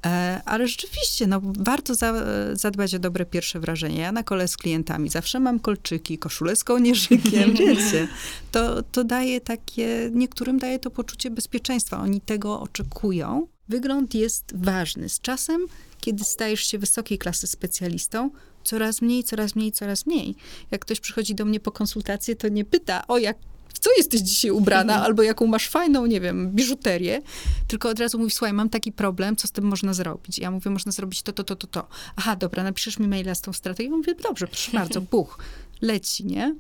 [0.06, 2.14] E, ale rzeczywiście, no, warto za,
[2.54, 4.02] zadbać o dobre pierwsze wrażenie.
[4.02, 8.08] Ja na kole z klientami zawsze mam kolczyki, koszulę z kołnierzykiem, wiecie.
[8.52, 12.00] To, to daje takie, niektórym daje to poczucie bezpieczeństwa.
[12.00, 13.48] Oni tego oczekują.
[13.70, 15.10] Wygląd jest ważny.
[15.10, 15.66] Z czasem,
[16.02, 18.30] kiedy stajesz się wysokiej klasy specjalistą,
[18.64, 20.36] coraz mniej, coraz mniej, coraz mniej.
[20.72, 23.38] Jak ktoś przychodzi do mnie po konsultację, to nie pyta, o jak
[23.74, 25.02] w co jesteś dzisiaj ubrana, Mhm.
[25.06, 27.22] albo jaką masz fajną, nie wiem, biżuterię,
[27.68, 30.40] tylko od razu mówi, słuchaj, mam taki problem, co z tym można zrobić?
[30.40, 31.88] Ja mówię, można zrobić to, to, to, to, to.
[32.16, 33.98] Aha, dobra, napiszesz mi maila z tą strategią?
[33.98, 35.40] Mówię, dobrze, proszę bardzo, buch,
[35.82, 36.56] leci, nie?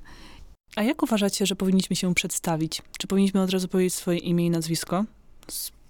[0.75, 2.81] A jak uważacie, że powinniśmy się przedstawić?
[2.97, 5.05] Czy powinniśmy od razu powiedzieć swoje imię i nazwisko?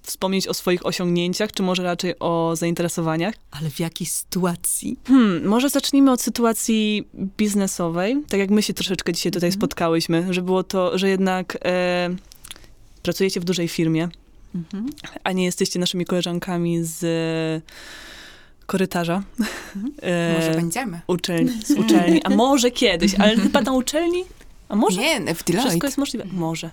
[0.06, 3.36] Wspomnieć o swoich osiągnięciach, czy może raczej o zainteresowaniach?
[3.52, 5.00] Ale w jakiej sytuacji?
[5.08, 9.60] Hmm, może zacznijmy od sytuacji biznesowej, tak jak my się troszeczkę dzisiaj tutaj Mhm.
[9.60, 12.10] spotkałyśmy, że było to, że jednak e,
[13.04, 14.10] pracujecie w dużej firmie,
[14.56, 14.86] Mhm.
[15.24, 17.63] a nie jesteście naszymi koleżankami z
[18.65, 19.24] korytarza.
[20.02, 21.02] E, Może będziemy.
[21.08, 24.24] uczelni, z uczelni, a może kiedyś, ale chyba na uczelni?
[24.70, 25.02] A może?
[25.02, 25.88] Nie, w Wszystko Deloitte.
[25.88, 26.26] jest możliwe.
[26.32, 26.70] Może.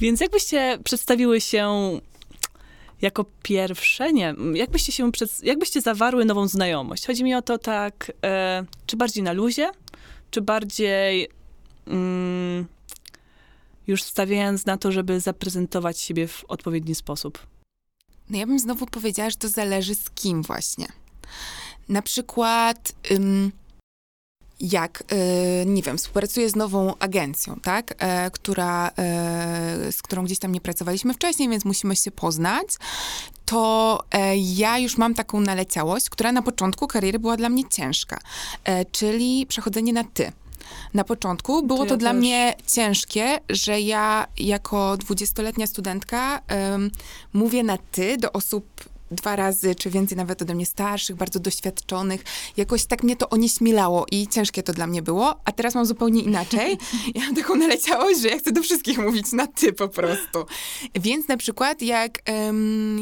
[0.00, 1.90] Więc jakbyście przedstawiły się
[3.02, 7.06] jako pierwsze, nie, jakbyście się, przed, jakbyście zawarły nową znajomość?
[7.06, 9.70] Chodzi mi o to tak, e, czy bardziej na luzie,
[10.30, 11.28] czy bardziej
[11.86, 12.66] mm,
[13.86, 17.38] już stawiając na to, żeby zaprezentować siebie w odpowiedni sposób?
[18.30, 20.86] No ja bym znowu powiedziała, że to zależy z kim właśnie.
[21.88, 23.52] Na przykład, ym,
[24.60, 30.38] jak, y, nie wiem, współpracuję z nową agencją, tak, e, która, e, z którą gdzieś
[30.38, 32.66] tam nie pracowaliśmy wcześniej, więc musimy się poznać,
[33.44, 38.18] to e, ja już mam taką naleciałość, która na początku kariery była dla mnie ciężka,
[38.92, 40.32] czyli przechodzenie na ty.
[40.94, 42.18] Na początku było To to, ja dla też.
[42.18, 46.90] mnie ciężkie, że ja jako dwudziestoletnia studentka em,
[47.32, 48.66] mówię na ty do osób
[49.14, 52.24] dwa razy, czy więcej nawet ode mnie starszych, bardzo doświadczonych.
[52.56, 56.22] Jakoś tak mnie to onieśmielało i ciężkie to dla mnie było, a teraz mam zupełnie
[56.22, 56.78] inaczej.
[57.14, 60.46] Ja mam taką naleciałość, że ja chcę do wszystkich mówić na ty po prostu.
[60.94, 62.22] Więc na przykład jak,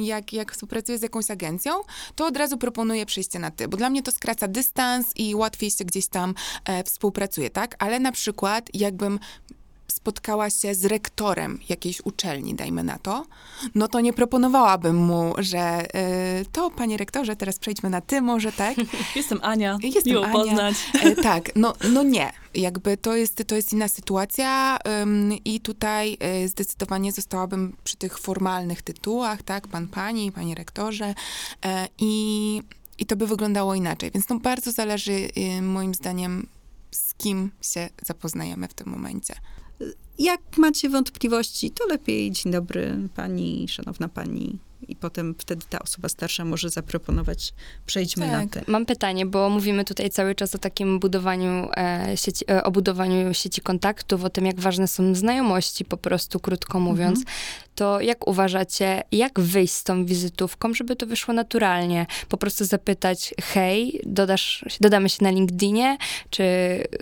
[0.03, 1.73] jak, jak współpracuję z jakąś agencją,
[2.15, 5.71] to od razu proponuję przejście na ty, bo dla mnie to skraca dystans i łatwiej
[5.71, 7.77] się gdzieś tam e, współpracuje, tak?
[7.79, 9.19] Ale na przykład jakbym
[10.03, 13.27] spotkała się z rektorem jakiejś uczelni, dajmy na to,
[13.75, 15.85] no to nie proponowałabym mu, że
[16.41, 18.77] y, to, panie rektorze, teraz przejdźmy na ty może, tak?
[19.17, 20.33] Jestem Ania, Jestem miło Ania.
[20.33, 20.75] poznać.
[21.03, 22.33] E, tak, no, no nie.
[22.55, 28.19] Jakby to jest, to jest inna sytuacja ym, i tutaj y, zdecydowanie zostałabym przy tych
[28.19, 29.69] formalnych tytułach, tak?
[29.69, 31.15] Pan, pani, panie rektorze
[31.65, 32.63] e, i,
[32.99, 34.11] i to by wyglądało inaczej.
[34.15, 35.13] Więc no bardzo zależy
[35.59, 36.47] y, moim zdaniem
[36.91, 39.35] z kim się zapoznajemy w tym momencie.
[40.19, 44.59] Jak macie wątpliwości, to lepiej dzień dobry pani, szanowna pani.
[44.89, 47.55] I potem wtedy ta osoba starsza może zaproponować,
[47.87, 48.51] przejdźmy na Tak.
[48.51, 48.71] ty.
[48.71, 53.35] Mam pytanie, bo mówimy tutaj cały czas o takim budowaniu e, sieci, e, o budowaniu
[53.35, 57.21] sieci kontaktów, o tym, jak ważne są znajomości, po prostu krótko mówiąc.
[57.75, 62.07] To jak uważacie, jak wyjść z tą wizytówką, żeby to wyszło naturalnie?
[62.29, 65.97] Po prostu zapytać, hej, dodasz, dodamy się na LinkedInie,
[66.31, 66.45] czy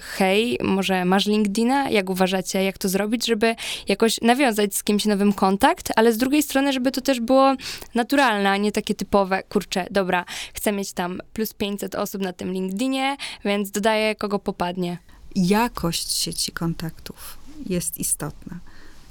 [0.03, 1.91] hej, może masz LinkedIna?
[1.91, 3.57] Jak uważacie, jak to zrobić, żeby
[3.89, 7.55] jakoś nawiązać z kimś nowym kontakt, ale z drugiej strony, żeby to też było
[7.95, 12.53] naturalne, a nie takie typowe, kurczę, dobra, chcę mieć tam plus 500 osób na tym
[12.53, 14.99] LinkedInie, więc dodaję kogo popadnie.
[15.37, 18.61] Jakość sieci kontaktów jest istotna.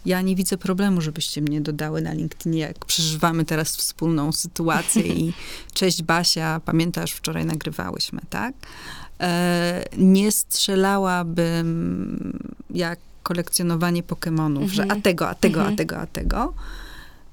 [0.10, 5.34] Ja nie widzę problemu, żebyście mnie dodały na LinkedInie, jak przeżywamy teraz wspólną sytuację i
[5.80, 8.54] cześć Basia, pamiętasz, wczoraj nagrywałyśmy, tak?
[9.20, 16.54] E, nie strzelałabym jak kolekcjonowanie Pokemonów, że a tego, a tego, a tego, a tego.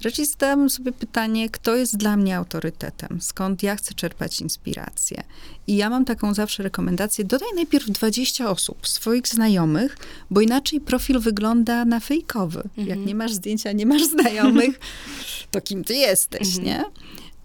[0.02, 5.22] Raczej zadałabym sobie pytanie, kto jest dla mnie autorytetem, skąd ja chcę czerpać inspirację.
[5.66, 9.96] I ja mam taką zawsze rekomendację, dodaj najpierw 20 osób, swoich znajomych,
[10.30, 12.62] bo inaczej profil wygląda na fejkowy.
[12.76, 14.80] Jak nie masz zdjęcia, nie masz znajomych,
[15.50, 16.84] to kim ty jesteś, nie?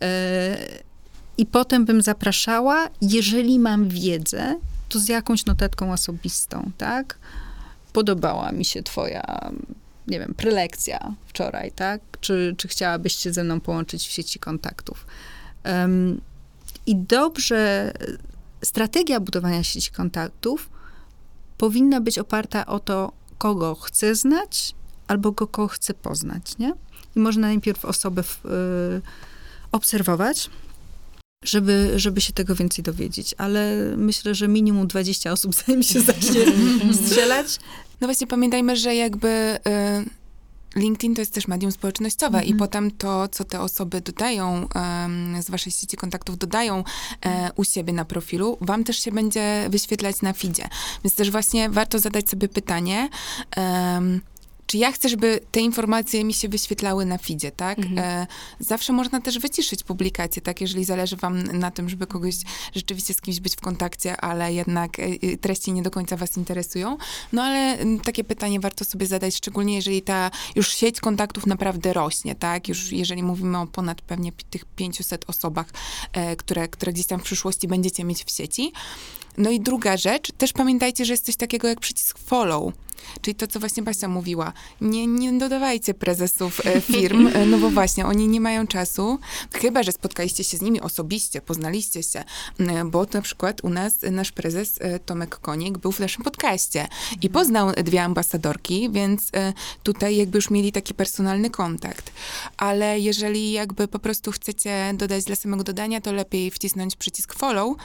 [0.02, 0.58] E,
[1.38, 4.56] I potem bym zapraszała, jeżeli mam wiedzę,
[4.90, 7.18] to z jakąś notatką osobistą, tak?
[7.94, 9.52] Podobała mi się twoja,
[10.12, 12.02] nie wiem, prelekcja wczoraj, tak?
[12.22, 15.06] Czy, czy chciałabyś się ze mną połączyć w sieci kontaktów?
[15.64, 16.22] Em,
[16.86, 17.92] I dobrze,
[18.64, 20.70] strategia budowania sieci kontaktów
[21.58, 24.76] powinna być oparta o to, kogo chcę znać,
[25.08, 26.74] albo go, kogo chcę poznać, nie?
[27.16, 29.02] I można najpierw osobę w, y,
[29.72, 30.50] obserwować,
[31.44, 33.36] żeby, żeby się tego więcej dowiedzieć.
[33.38, 36.46] Ale myślę, że minimum 20 osób, zanim się zacznie
[37.06, 37.60] strzelać.
[38.02, 39.28] No właśnie pamiętajmy, że jakby
[40.78, 42.56] y, LinkedIn to jest też medium społecznościowe Mhm.
[42.56, 44.68] i potem to, co te osoby dodają
[45.42, 46.84] z waszej sieci kontaktów, dodają
[47.26, 50.70] e, u siebie na profilu, wam też się będzie wyświetlać na feedzie.
[51.04, 53.10] Więc też właśnie warto zadać sobie pytanie,
[54.72, 57.78] czy ja chcę, żeby te informacje mi się wyświetlały na feedzie, tak?
[57.98, 58.28] E,
[58.60, 60.62] zawsze można też wyciszyć publikacje, tak?
[60.62, 62.36] Jeżeli zależy wam na tym, żeby kogoś
[62.76, 66.38] rzeczywiście z kimś być w kontakcie, ale jednak e, e, treści nie do końca was
[66.38, 66.98] interesują.
[67.34, 72.36] No ale takie pytanie warto sobie zadać, szczególnie jeżeli ta już sieć kontaktów naprawdę rośnie,
[72.36, 72.68] tak?
[72.68, 75.68] Już jeżeli mówimy o ponad pewnie tych 500 osobach,
[76.38, 78.72] które, które gdzieś tam w przyszłości będziecie mieć w sieci.
[79.38, 82.74] No i druga rzecz, też pamiętajcie, że jest coś takiego jak przycisk follow.
[83.22, 84.54] Czyli to, co właśnie Basia mówiła.
[84.82, 89.20] Nie, nie dodawajcie prezesów e, firm, e, no bo właśnie, oni nie mają czasu,
[89.54, 92.24] chyba, że spotkaliście się z nimi osobiście, poznaliście się,
[92.86, 96.88] bo na przykład u nas nasz prezes e, Tomek Konik był w naszym podcaście
[97.22, 99.32] i poznał dwie ambasadorki, więc
[99.84, 102.12] tutaj jakby już mieli taki personalny kontakt.
[102.58, 107.78] Ale jeżeli jakby po prostu chcecie dodać dla samego dodania, to lepiej wcisnąć przycisk follow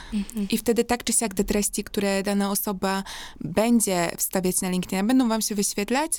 [0.49, 3.03] i wtedy tak czy siak te treści, które dana osoba
[3.41, 6.11] będzie wstawiać na LinkedIn, będą wam się wyświetlać,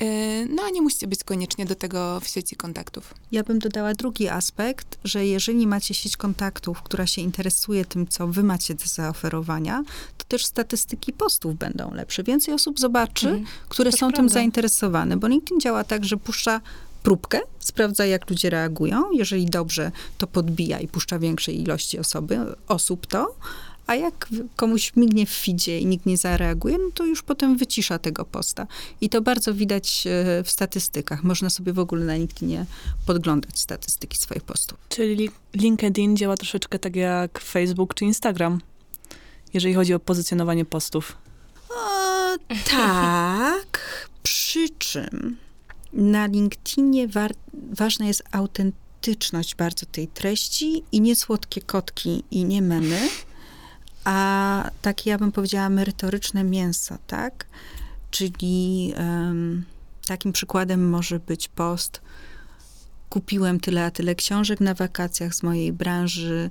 [0.00, 0.06] yy,
[0.50, 3.14] no a nie musicie być koniecznie do tego w sieci kontaktów.
[3.32, 8.26] Ja bym dodała drugi aspekt, że jeżeli macie sieć kontaktów, która się interesuje tym, co
[8.28, 9.82] wy macie do zaoferowania,
[10.18, 12.22] to też statystyki postów będą lepsze.
[12.22, 13.46] Więcej osób zobaczy, Mhm.
[13.68, 14.34] które są tym prawda.
[14.34, 16.60] zainteresowane, bo LinkedIn działa tak, że puszcza
[17.02, 19.10] próbkę, sprawdza jak ludzie reagują.
[19.12, 23.34] Jeżeli dobrze, to podbija i puszcza większej ilości osoby, osób to.
[23.86, 27.98] A jak komuś mignie w feedzie i nikt nie zareaguje, no to już potem wycisza
[27.98, 28.66] tego posta.
[29.00, 31.24] I to bardzo widać e, w statystykach.
[31.24, 32.66] Można sobie w ogóle na LinkedInie
[33.06, 34.78] podglądać statystyki swoich postów.
[34.88, 38.60] Czyli LinkedIn działa troszeczkę tak jak Facebook czy Instagram,
[39.54, 41.16] jeżeli chodzi o pozycjonowanie postów.
[41.70, 42.36] O,
[42.70, 45.36] tak, przy czym
[45.92, 47.34] na LinkedInie war,
[47.72, 53.08] ważna jest autentyczność bardzo tej treści i nie słodkie kotki i nie memy,
[54.04, 57.46] a takie, ja bym powiedziała, merytoryczne mięso, tak?
[58.10, 59.64] Czyli em,
[60.06, 62.00] takim przykładem może być post
[63.12, 66.50] kupiłem tyle a tyle książek na wakacjach z mojej branży,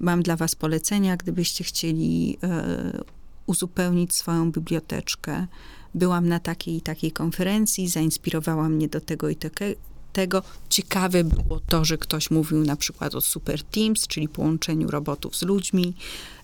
[0.00, 3.02] mam dla was polecenia, gdybyście chcieli e,
[3.46, 5.46] uzupełnić swoją biblioteczkę.
[5.94, 9.74] Byłam na takiej i takiej konferencji, zainspirowała mnie do tego i teke-
[10.12, 10.42] tego.
[10.68, 15.42] Ciekawe było to, że ktoś mówił na przykład o Super Teams, czyli połączeniu robotów z
[15.42, 15.94] ludźmi.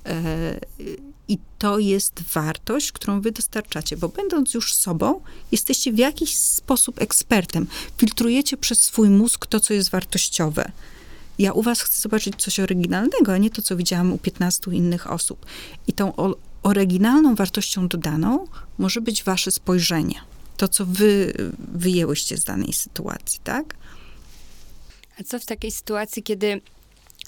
[0.07, 0.61] E,
[1.29, 5.21] I to jest wartość, którą wy dostarczacie, bo będąc już sobą,
[5.53, 7.67] jesteście w jakiś sposób ekspertem.
[7.99, 10.73] Filtrujecie przez swój mózg to, co jest wartościowe.
[11.39, 15.11] Ja u was chcę zobaczyć coś oryginalnego, a nie to, co widziałam u 15 innych
[15.11, 15.47] osób.
[15.87, 16.13] I tą
[16.63, 18.47] oryginalną wartością dodaną
[18.79, 20.21] może być wasze spojrzenie.
[20.59, 23.75] To, co wy wyjęłyście z danej sytuacji, tak?
[25.21, 26.61] A co w takiej sytuacji, kiedy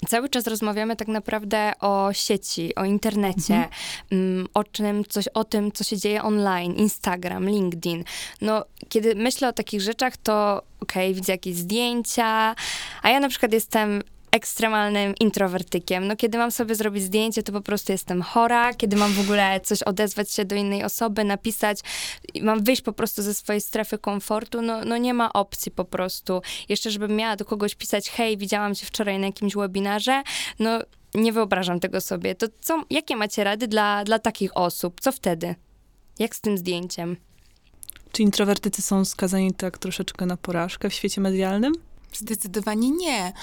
[0.07, 3.67] cały czas rozmawiamy tak naprawdę o sieci, o internecie,
[4.11, 8.03] mm, o czym, coś o tym, co się dzieje online, Instagram, LinkedIn.
[8.41, 12.55] No, kiedy myślę o takich rzeczach, to okej, widzę jakieś zdjęcia,
[13.01, 16.07] a ja na przykład jestem ekstremalnym introwertykiem.
[16.07, 18.73] No, kiedy mam sobie zrobić zdjęcie, to po prostu jestem chora.
[18.73, 21.79] Kiedy mam w ogóle coś odezwać się do innej osoby, napisać,
[22.41, 26.41] mam wyjść po prostu ze swojej strefy komfortu, no, no nie ma opcji po prostu.
[26.69, 30.23] Jeszcze, żebym miała do kogoś pisać, hej, widziałam cię wczoraj na jakimś webinarze,
[30.59, 30.79] no
[31.15, 32.35] nie wyobrażam tego sobie.
[32.35, 35.01] To co, jakie macie rady dla, dla takich osób?
[35.01, 35.55] Co wtedy?
[36.19, 37.17] Jak z tym zdjęciem?
[38.11, 41.90] Czy introwertycy są skazani tak troszeczkę na porażkę w świecie medialnym?
[42.17, 43.33] Zdecydowanie nie.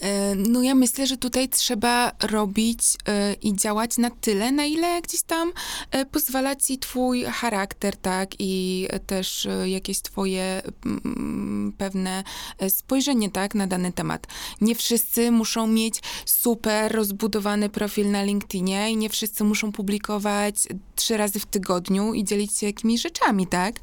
[0.00, 5.02] E, No ja myślę, że tutaj trzeba robić e, i działać na tyle, na ile
[5.02, 5.52] gdzieś tam
[5.90, 12.24] e, pozwala ci twój charakter, tak, i też jakieś twoje mm, pewne
[12.68, 14.26] spojrzenie, tak, na dany temat.
[14.60, 20.54] Nie wszyscy muszą mieć super rozbudowany profil na LinkedInie i nie wszyscy muszą publikować
[20.94, 23.74] trzy razy w tygodniu i dzielić się jakimiś rzeczami, tak?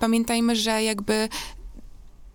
[0.00, 1.28] Pamiętajmy, że jakby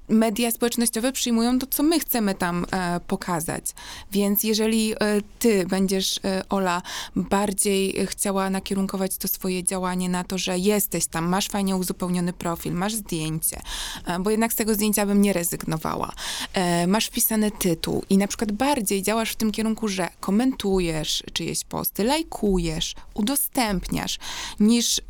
[0.10, 3.66] media społecznościowe przyjmują to, co my chcemy tam e, pokazać.
[4.12, 4.98] Więc jeżeli e,
[5.40, 6.82] ty będziesz, e, Ola,
[7.16, 12.74] bardziej chciała nakierunkować to swoje działanie na to, że jesteś tam, masz fajnie uzupełniony profil,
[12.74, 13.62] masz zdjęcie,
[14.06, 16.12] e, bo jednak z tego zdjęcia bym nie rezygnowała,
[16.54, 21.64] e, masz wpisany tytuł i na przykład bardziej działasz w tym kierunku, że komentujesz czyjeś
[21.64, 24.20] posty, lajkujesz, udostępniasz,
[24.60, 25.02] niż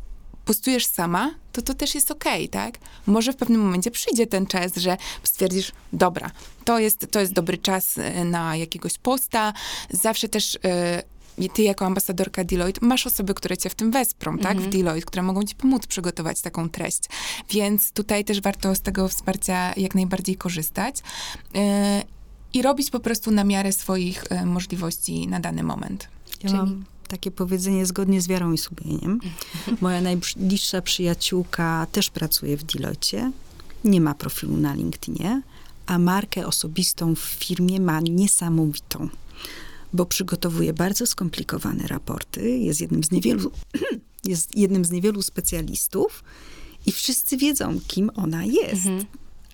[0.46, 2.78] postujesz sama, to to też jest okej, tak?
[3.06, 6.30] Może w pewnym momencie przyjdzie ten czas, że stwierdzisz, dobra,
[6.64, 9.52] to jest, to jest dobry czas e, na jakiegoś posta.
[9.90, 11.02] Zawsze też e,
[11.54, 14.60] ty jako ambasadorka Deloitte masz osoby, które cię w tym wesprą, tak?
[14.60, 17.02] W Deloitte, które mogą ci pomóc przygotować taką treść.
[17.50, 20.96] Więc tutaj też warto z tego wsparcia jak najbardziej korzystać.
[21.54, 21.60] Yy,
[22.52, 26.08] I robić po prostu na miarę swoich y, możliwości na dany moment.
[26.44, 29.20] Ja mam takie powiedzenie zgodnie z wiarą i sumieniem.
[29.80, 33.32] Moja najbliższa przyjaciółka też pracuje w Deloitte,
[33.84, 35.42] nie ma profilu na LinkedInie,
[35.86, 39.08] a markę osobistą w firmie ma niesamowitą,
[39.92, 43.50] bo przygotowuje bardzo skomplikowane raporty, jest jednym z niewielu,
[44.24, 46.24] jest jednym z niewielu specjalistów
[46.86, 48.86] i wszyscy wiedzą, kim ona jest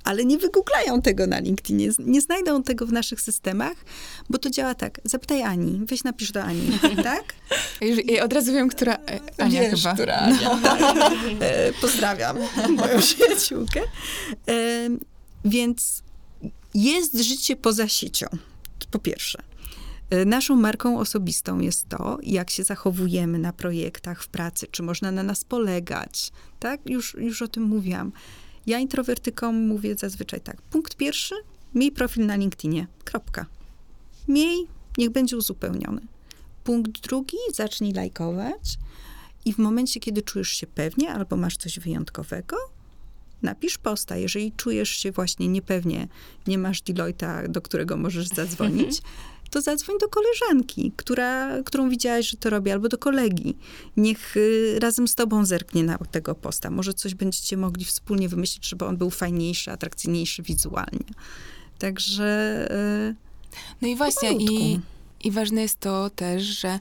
[0.04, 3.76] ale nie wygooglają tego na LinkedInie, nie znajdą tego w naszych systemach,
[4.30, 5.00] bo to działa tak.
[5.04, 7.34] Zapytaj Ani, weź napisz do Ani, tak?
[7.80, 9.94] I od razu wiem, która e, Ania Wiesz, chyba.
[9.94, 10.60] która Ania.
[11.40, 12.36] E, Pozdrawiam
[12.76, 13.80] moją przyjaciółkę.
[14.48, 14.88] E,
[15.44, 16.02] Więc
[16.74, 18.26] jest życie poza siecią,
[18.90, 19.42] po pierwsze.
[20.26, 25.22] Naszą marką osobistą jest to, jak się zachowujemy na projektach, w pracy, czy można na
[25.22, 26.30] nas polegać,
[26.60, 26.80] tak?
[26.86, 28.12] Już, już o tym mówiłam.
[28.66, 30.62] Ja introwertykom mówię zazwyczaj tak.
[30.62, 31.34] Punkt pierwszy,
[31.74, 32.86] miej profil na LinkedInie.
[33.04, 33.46] Kropka.
[34.28, 34.66] Miej,
[34.98, 36.00] niech będzie uzupełniony.
[36.64, 38.78] Punkt drugi, zacznij lajkować
[39.44, 42.56] i w momencie, kiedy czujesz się pewnie albo masz coś wyjątkowego,
[43.42, 44.16] napisz posta.
[44.16, 46.08] Jeżeli czujesz się właśnie niepewnie,
[46.46, 49.02] nie masz Deloitta, do którego możesz zadzwonić,
[49.52, 53.56] to zadzwoń do koleżanki, która, którą widziałaś, że to robi, albo do kolegi.
[53.96, 56.70] Niech y, razem z tobą zerknie na tego posta.
[56.70, 61.06] Może coś będziecie mogli wspólnie wymyślić, żeby on był fajniejszy, atrakcyjniejszy wizualnie.
[61.78, 62.68] Także
[63.10, 63.14] y,
[63.82, 64.80] No i właśnie, i,
[65.24, 66.78] i ważne jest to też, że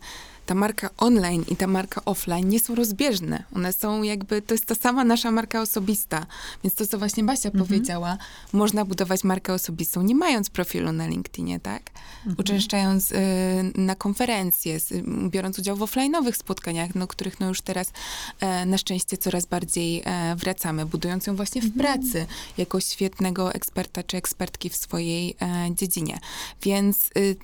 [0.51, 3.43] ta marka online i ta marka offline nie są rozbieżne.
[3.55, 6.25] One są jakby, to jest ta sama nasza marka osobista.
[6.63, 8.17] Więc to, co właśnie Basia powiedziała,
[8.53, 11.89] można budować markę osobistą, nie mając profilu na LinkedInie, tak?
[12.37, 13.15] Uczęszczając y,
[13.75, 14.77] na konferencje,
[15.29, 17.91] biorąc udział w offline'owych spotkaniach, no, których no już teraz
[18.39, 22.25] e, na szczęście coraz bardziej e, wracamy, budując ją właśnie w pracy,
[22.57, 26.19] jako świetnego eksperta czy ekspertki w swojej e, dziedzinie.
[26.61, 27.35] Więc y,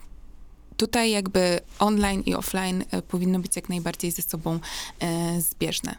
[0.78, 4.59] tutaj jakby online i offline e, powinno być jak najbardziej ze sobą
[4.99, 5.95] e, zbieżne.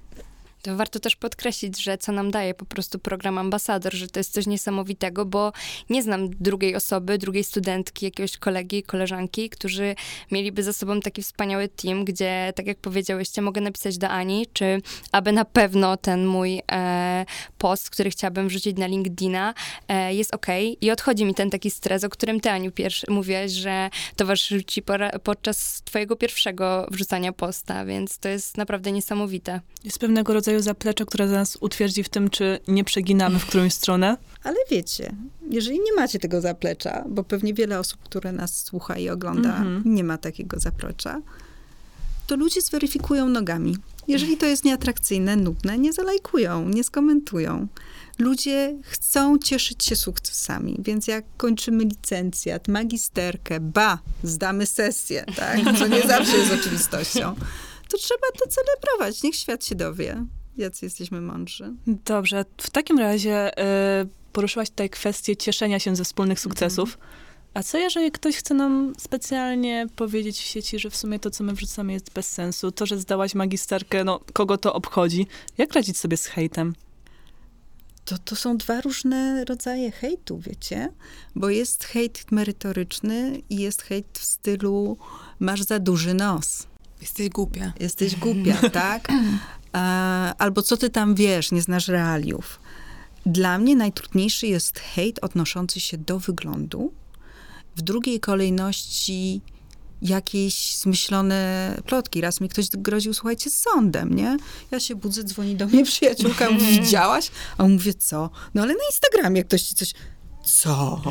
[0.68, 4.32] To warto też podkreślić, że co nam daje po prostu program ambasador, że to jest
[4.32, 5.52] coś niesamowitego, bo
[5.90, 9.94] nie znam drugiej osoby, drugiej studentki, jakiegoś kolegi, koleżanki, którzy
[10.30, 14.82] mieliby za sobą taki wspaniały team, gdzie, tak jak powiedziałyście, mogę napisać do Ani, czy
[15.12, 17.26] aby na pewno ten mój e,
[17.58, 19.54] post, który chciałabym wrzucić na LinkedIna,
[19.88, 20.46] e, jest ok
[20.80, 24.82] i odchodzi mi ten taki stres, o którym ty, Aniu, pierwszy, mówiłaś, że towarzyszył ci
[25.22, 29.60] podczas twojego pierwszego wrzucania posta, więc to jest naprawdę niesamowite.
[29.84, 34.16] Jest pewnego rodzaju zaplecze, które nas utwierdzi w tym, czy nie przeginamy w którąś stronę.
[34.42, 35.12] Ale wiecie,
[35.50, 39.82] jeżeli nie macie tego zaplecza, bo pewnie wiele osób, które nas słucha i ogląda, Mhm.
[39.84, 41.20] nie ma takiego zaplecza,
[42.26, 43.76] to ludzie zweryfikują nogami.
[44.08, 47.66] Jeżeli to jest nieatrakcyjne, nudne, nie zalajkują, nie skomentują.
[48.18, 55.86] Ludzie chcą cieszyć się sukcesami, więc jak kończymy licencjat, magisterkę, ba, zdamy sesję, tak, co
[55.86, 57.34] nie zawsze jest oczywistością,
[57.88, 59.22] to trzeba to celebrować.
[59.22, 60.24] Niech świat się dowie,
[60.58, 61.74] jacy jesteśmy mądrzy.
[61.86, 66.98] Dobrze, w takim razie e, poruszyłaś tutaj kwestię cieszenia się ze wspólnych sukcesów.
[67.54, 71.44] A co jeżeli ktoś chce nam specjalnie powiedzieć w sieci, że w sumie to, co
[71.44, 75.26] my wrzucamy jest bez sensu, to, że zdałaś magisterkę, no kogo to obchodzi?
[75.58, 76.74] Jak radzić sobie z hejtem?
[78.04, 80.92] To, to są dwa różne rodzaje hejtu, wiecie?
[81.34, 84.96] Bo jest hejt merytoryczny i jest hejt w stylu
[85.40, 86.66] masz za duży nos,
[87.00, 87.72] Jesteś głupia.
[87.80, 89.08] jesteś głupia, tak?
[89.72, 92.60] A, albo co ty tam wiesz, nie znasz realiów.
[93.26, 96.92] Dla mnie najtrudniejszy jest hejt odnoszący się do wyglądu.
[97.76, 99.40] W drugiej kolejności
[100.02, 102.20] jakieś zmyślone plotki.
[102.20, 104.36] Raz mi ktoś groził, słuchajcie, z sądem, nie?
[104.70, 107.30] Ja się budzę, dzwoni do mnie przyjaciółka, mówi, widziałaś?
[107.58, 108.30] A on mówię, co?
[108.54, 109.92] No ale na Instagramie ktoś ci coś...
[110.44, 111.02] Co?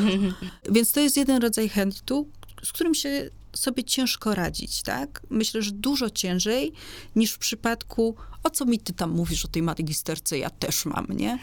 [0.74, 2.28] Więc to jest jeden rodzaj hejtu,
[2.62, 5.22] z którym się sobie ciężko radzić, tak?
[5.30, 6.72] Myślę, że dużo ciężej
[7.16, 11.06] niż w przypadku, o co mi ty tam mówisz o tej magisterce, ja też mam,
[11.10, 11.38] nie?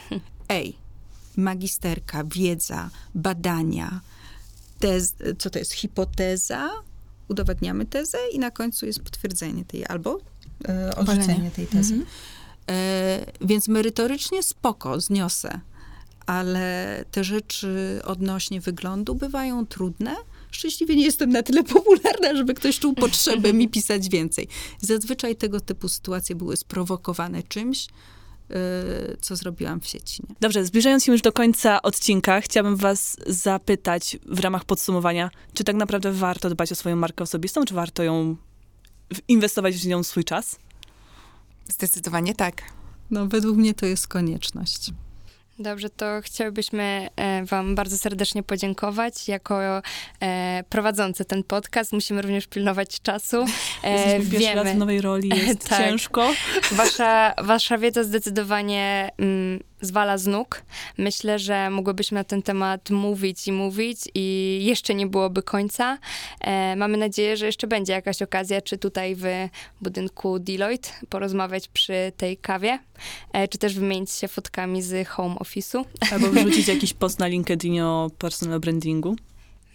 [0.49, 0.75] Ej,
[1.37, 4.01] magisterka, wiedza, badania,
[4.79, 6.69] tez, co to jest, hipoteza,
[7.27, 10.19] udowadniamy tezę i na końcu jest potwierdzenie tej, albo
[10.67, 12.05] e, odrzucenie tej tezy.
[12.69, 15.59] E, więc merytorycznie spoko, zniosę,
[16.25, 20.15] ale te rzeczy odnośnie wyglądu bywają trudne.
[20.55, 24.47] Szczęśliwie nie jestem na tyle popularna, żeby ktoś czuł potrzebę mi pisać więcej.
[24.79, 30.23] Zazwyczaj tego typu sytuacje były sprowokowane czymś, y, co zrobiłam w sieci.
[30.29, 30.35] Nie?
[30.41, 35.75] Dobrze, zbliżając się już do końca odcinka, chciałabym was zapytać w ramach podsumowania, czy tak
[35.75, 38.35] naprawdę warto dbać o swoją markę osobistą, czy warto ją
[39.27, 40.59] inwestować w nią swój czas?
[41.67, 42.61] Zdecydowanie tak.
[43.11, 44.91] No, według mnie to jest konieczność.
[45.59, 49.27] Dobrze, to chciałbyśmy e, Wam bardzo serdecznie podziękować.
[49.27, 49.81] Jako
[50.21, 53.45] e, prowadzący ten podcast musimy również pilnować czasu.
[53.83, 55.79] E, Jesteśmy pierwszy raz w nowej roli, jest Tak.
[55.79, 56.31] ciężko.
[56.71, 60.61] Wasza, wasza wiedza zdecydowanie mm, zwala z nóg.
[60.97, 65.97] Myślę, że mogłybyśmy na ten temat mówić i mówić i jeszcze nie byłoby końca.
[66.41, 69.25] E, mamy nadzieję, że jeszcze będzie jakaś okazja, czy tutaj w
[69.81, 72.79] budynku Deloitte porozmawiać przy tej kawie,
[73.33, 75.85] e, czy też wymienić się fotkami z home office'u.
[76.11, 79.15] Albo wrzucić jakiś post na LinkedIn o personal brandingu.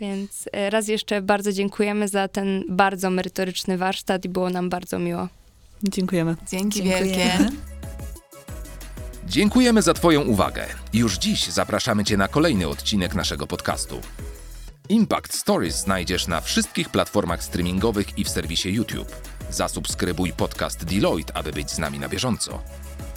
[0.00, 4.98] Więc e, raz jeszcze bardzo dziękujemy za ten bardzo merytoryczny warsztat i było nam bardzo
[4.98, 5.28] miło.
[5.82, 6.36] Dziękujemy.
[6.50, 7.06] Dzięki Dziękujemy.
[7.06, 7.80] wielkie.
[9.31, 10.66] Dziękujemy za Twoją uwagę.
[10.93, 14.01] Już dziś zapraszamy Cię na kolejny odcinek naszego podcastu.
[14.89, 19.16] Impact Stories znajdziesz na wszystkich platformach streamingowych i w serwisie YouTube.
[19.51, 22.62] Zasubskrybuj podcast Deloitte, aby być z nami na bieżąco.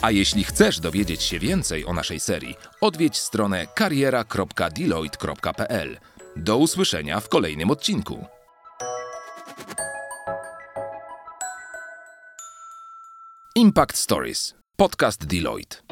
[0.02, 5.98] A jeśli chcesz dowiedzieć się więcej o naszej serii, odwiedź stronę kariera.deloitte.pl.
[6.36, 8.26] Do usłyszenia w kolejnym odcinku.
[13.54, 14.63] Impact Stories.
[14.76, 15.84] Podcast Deloitte.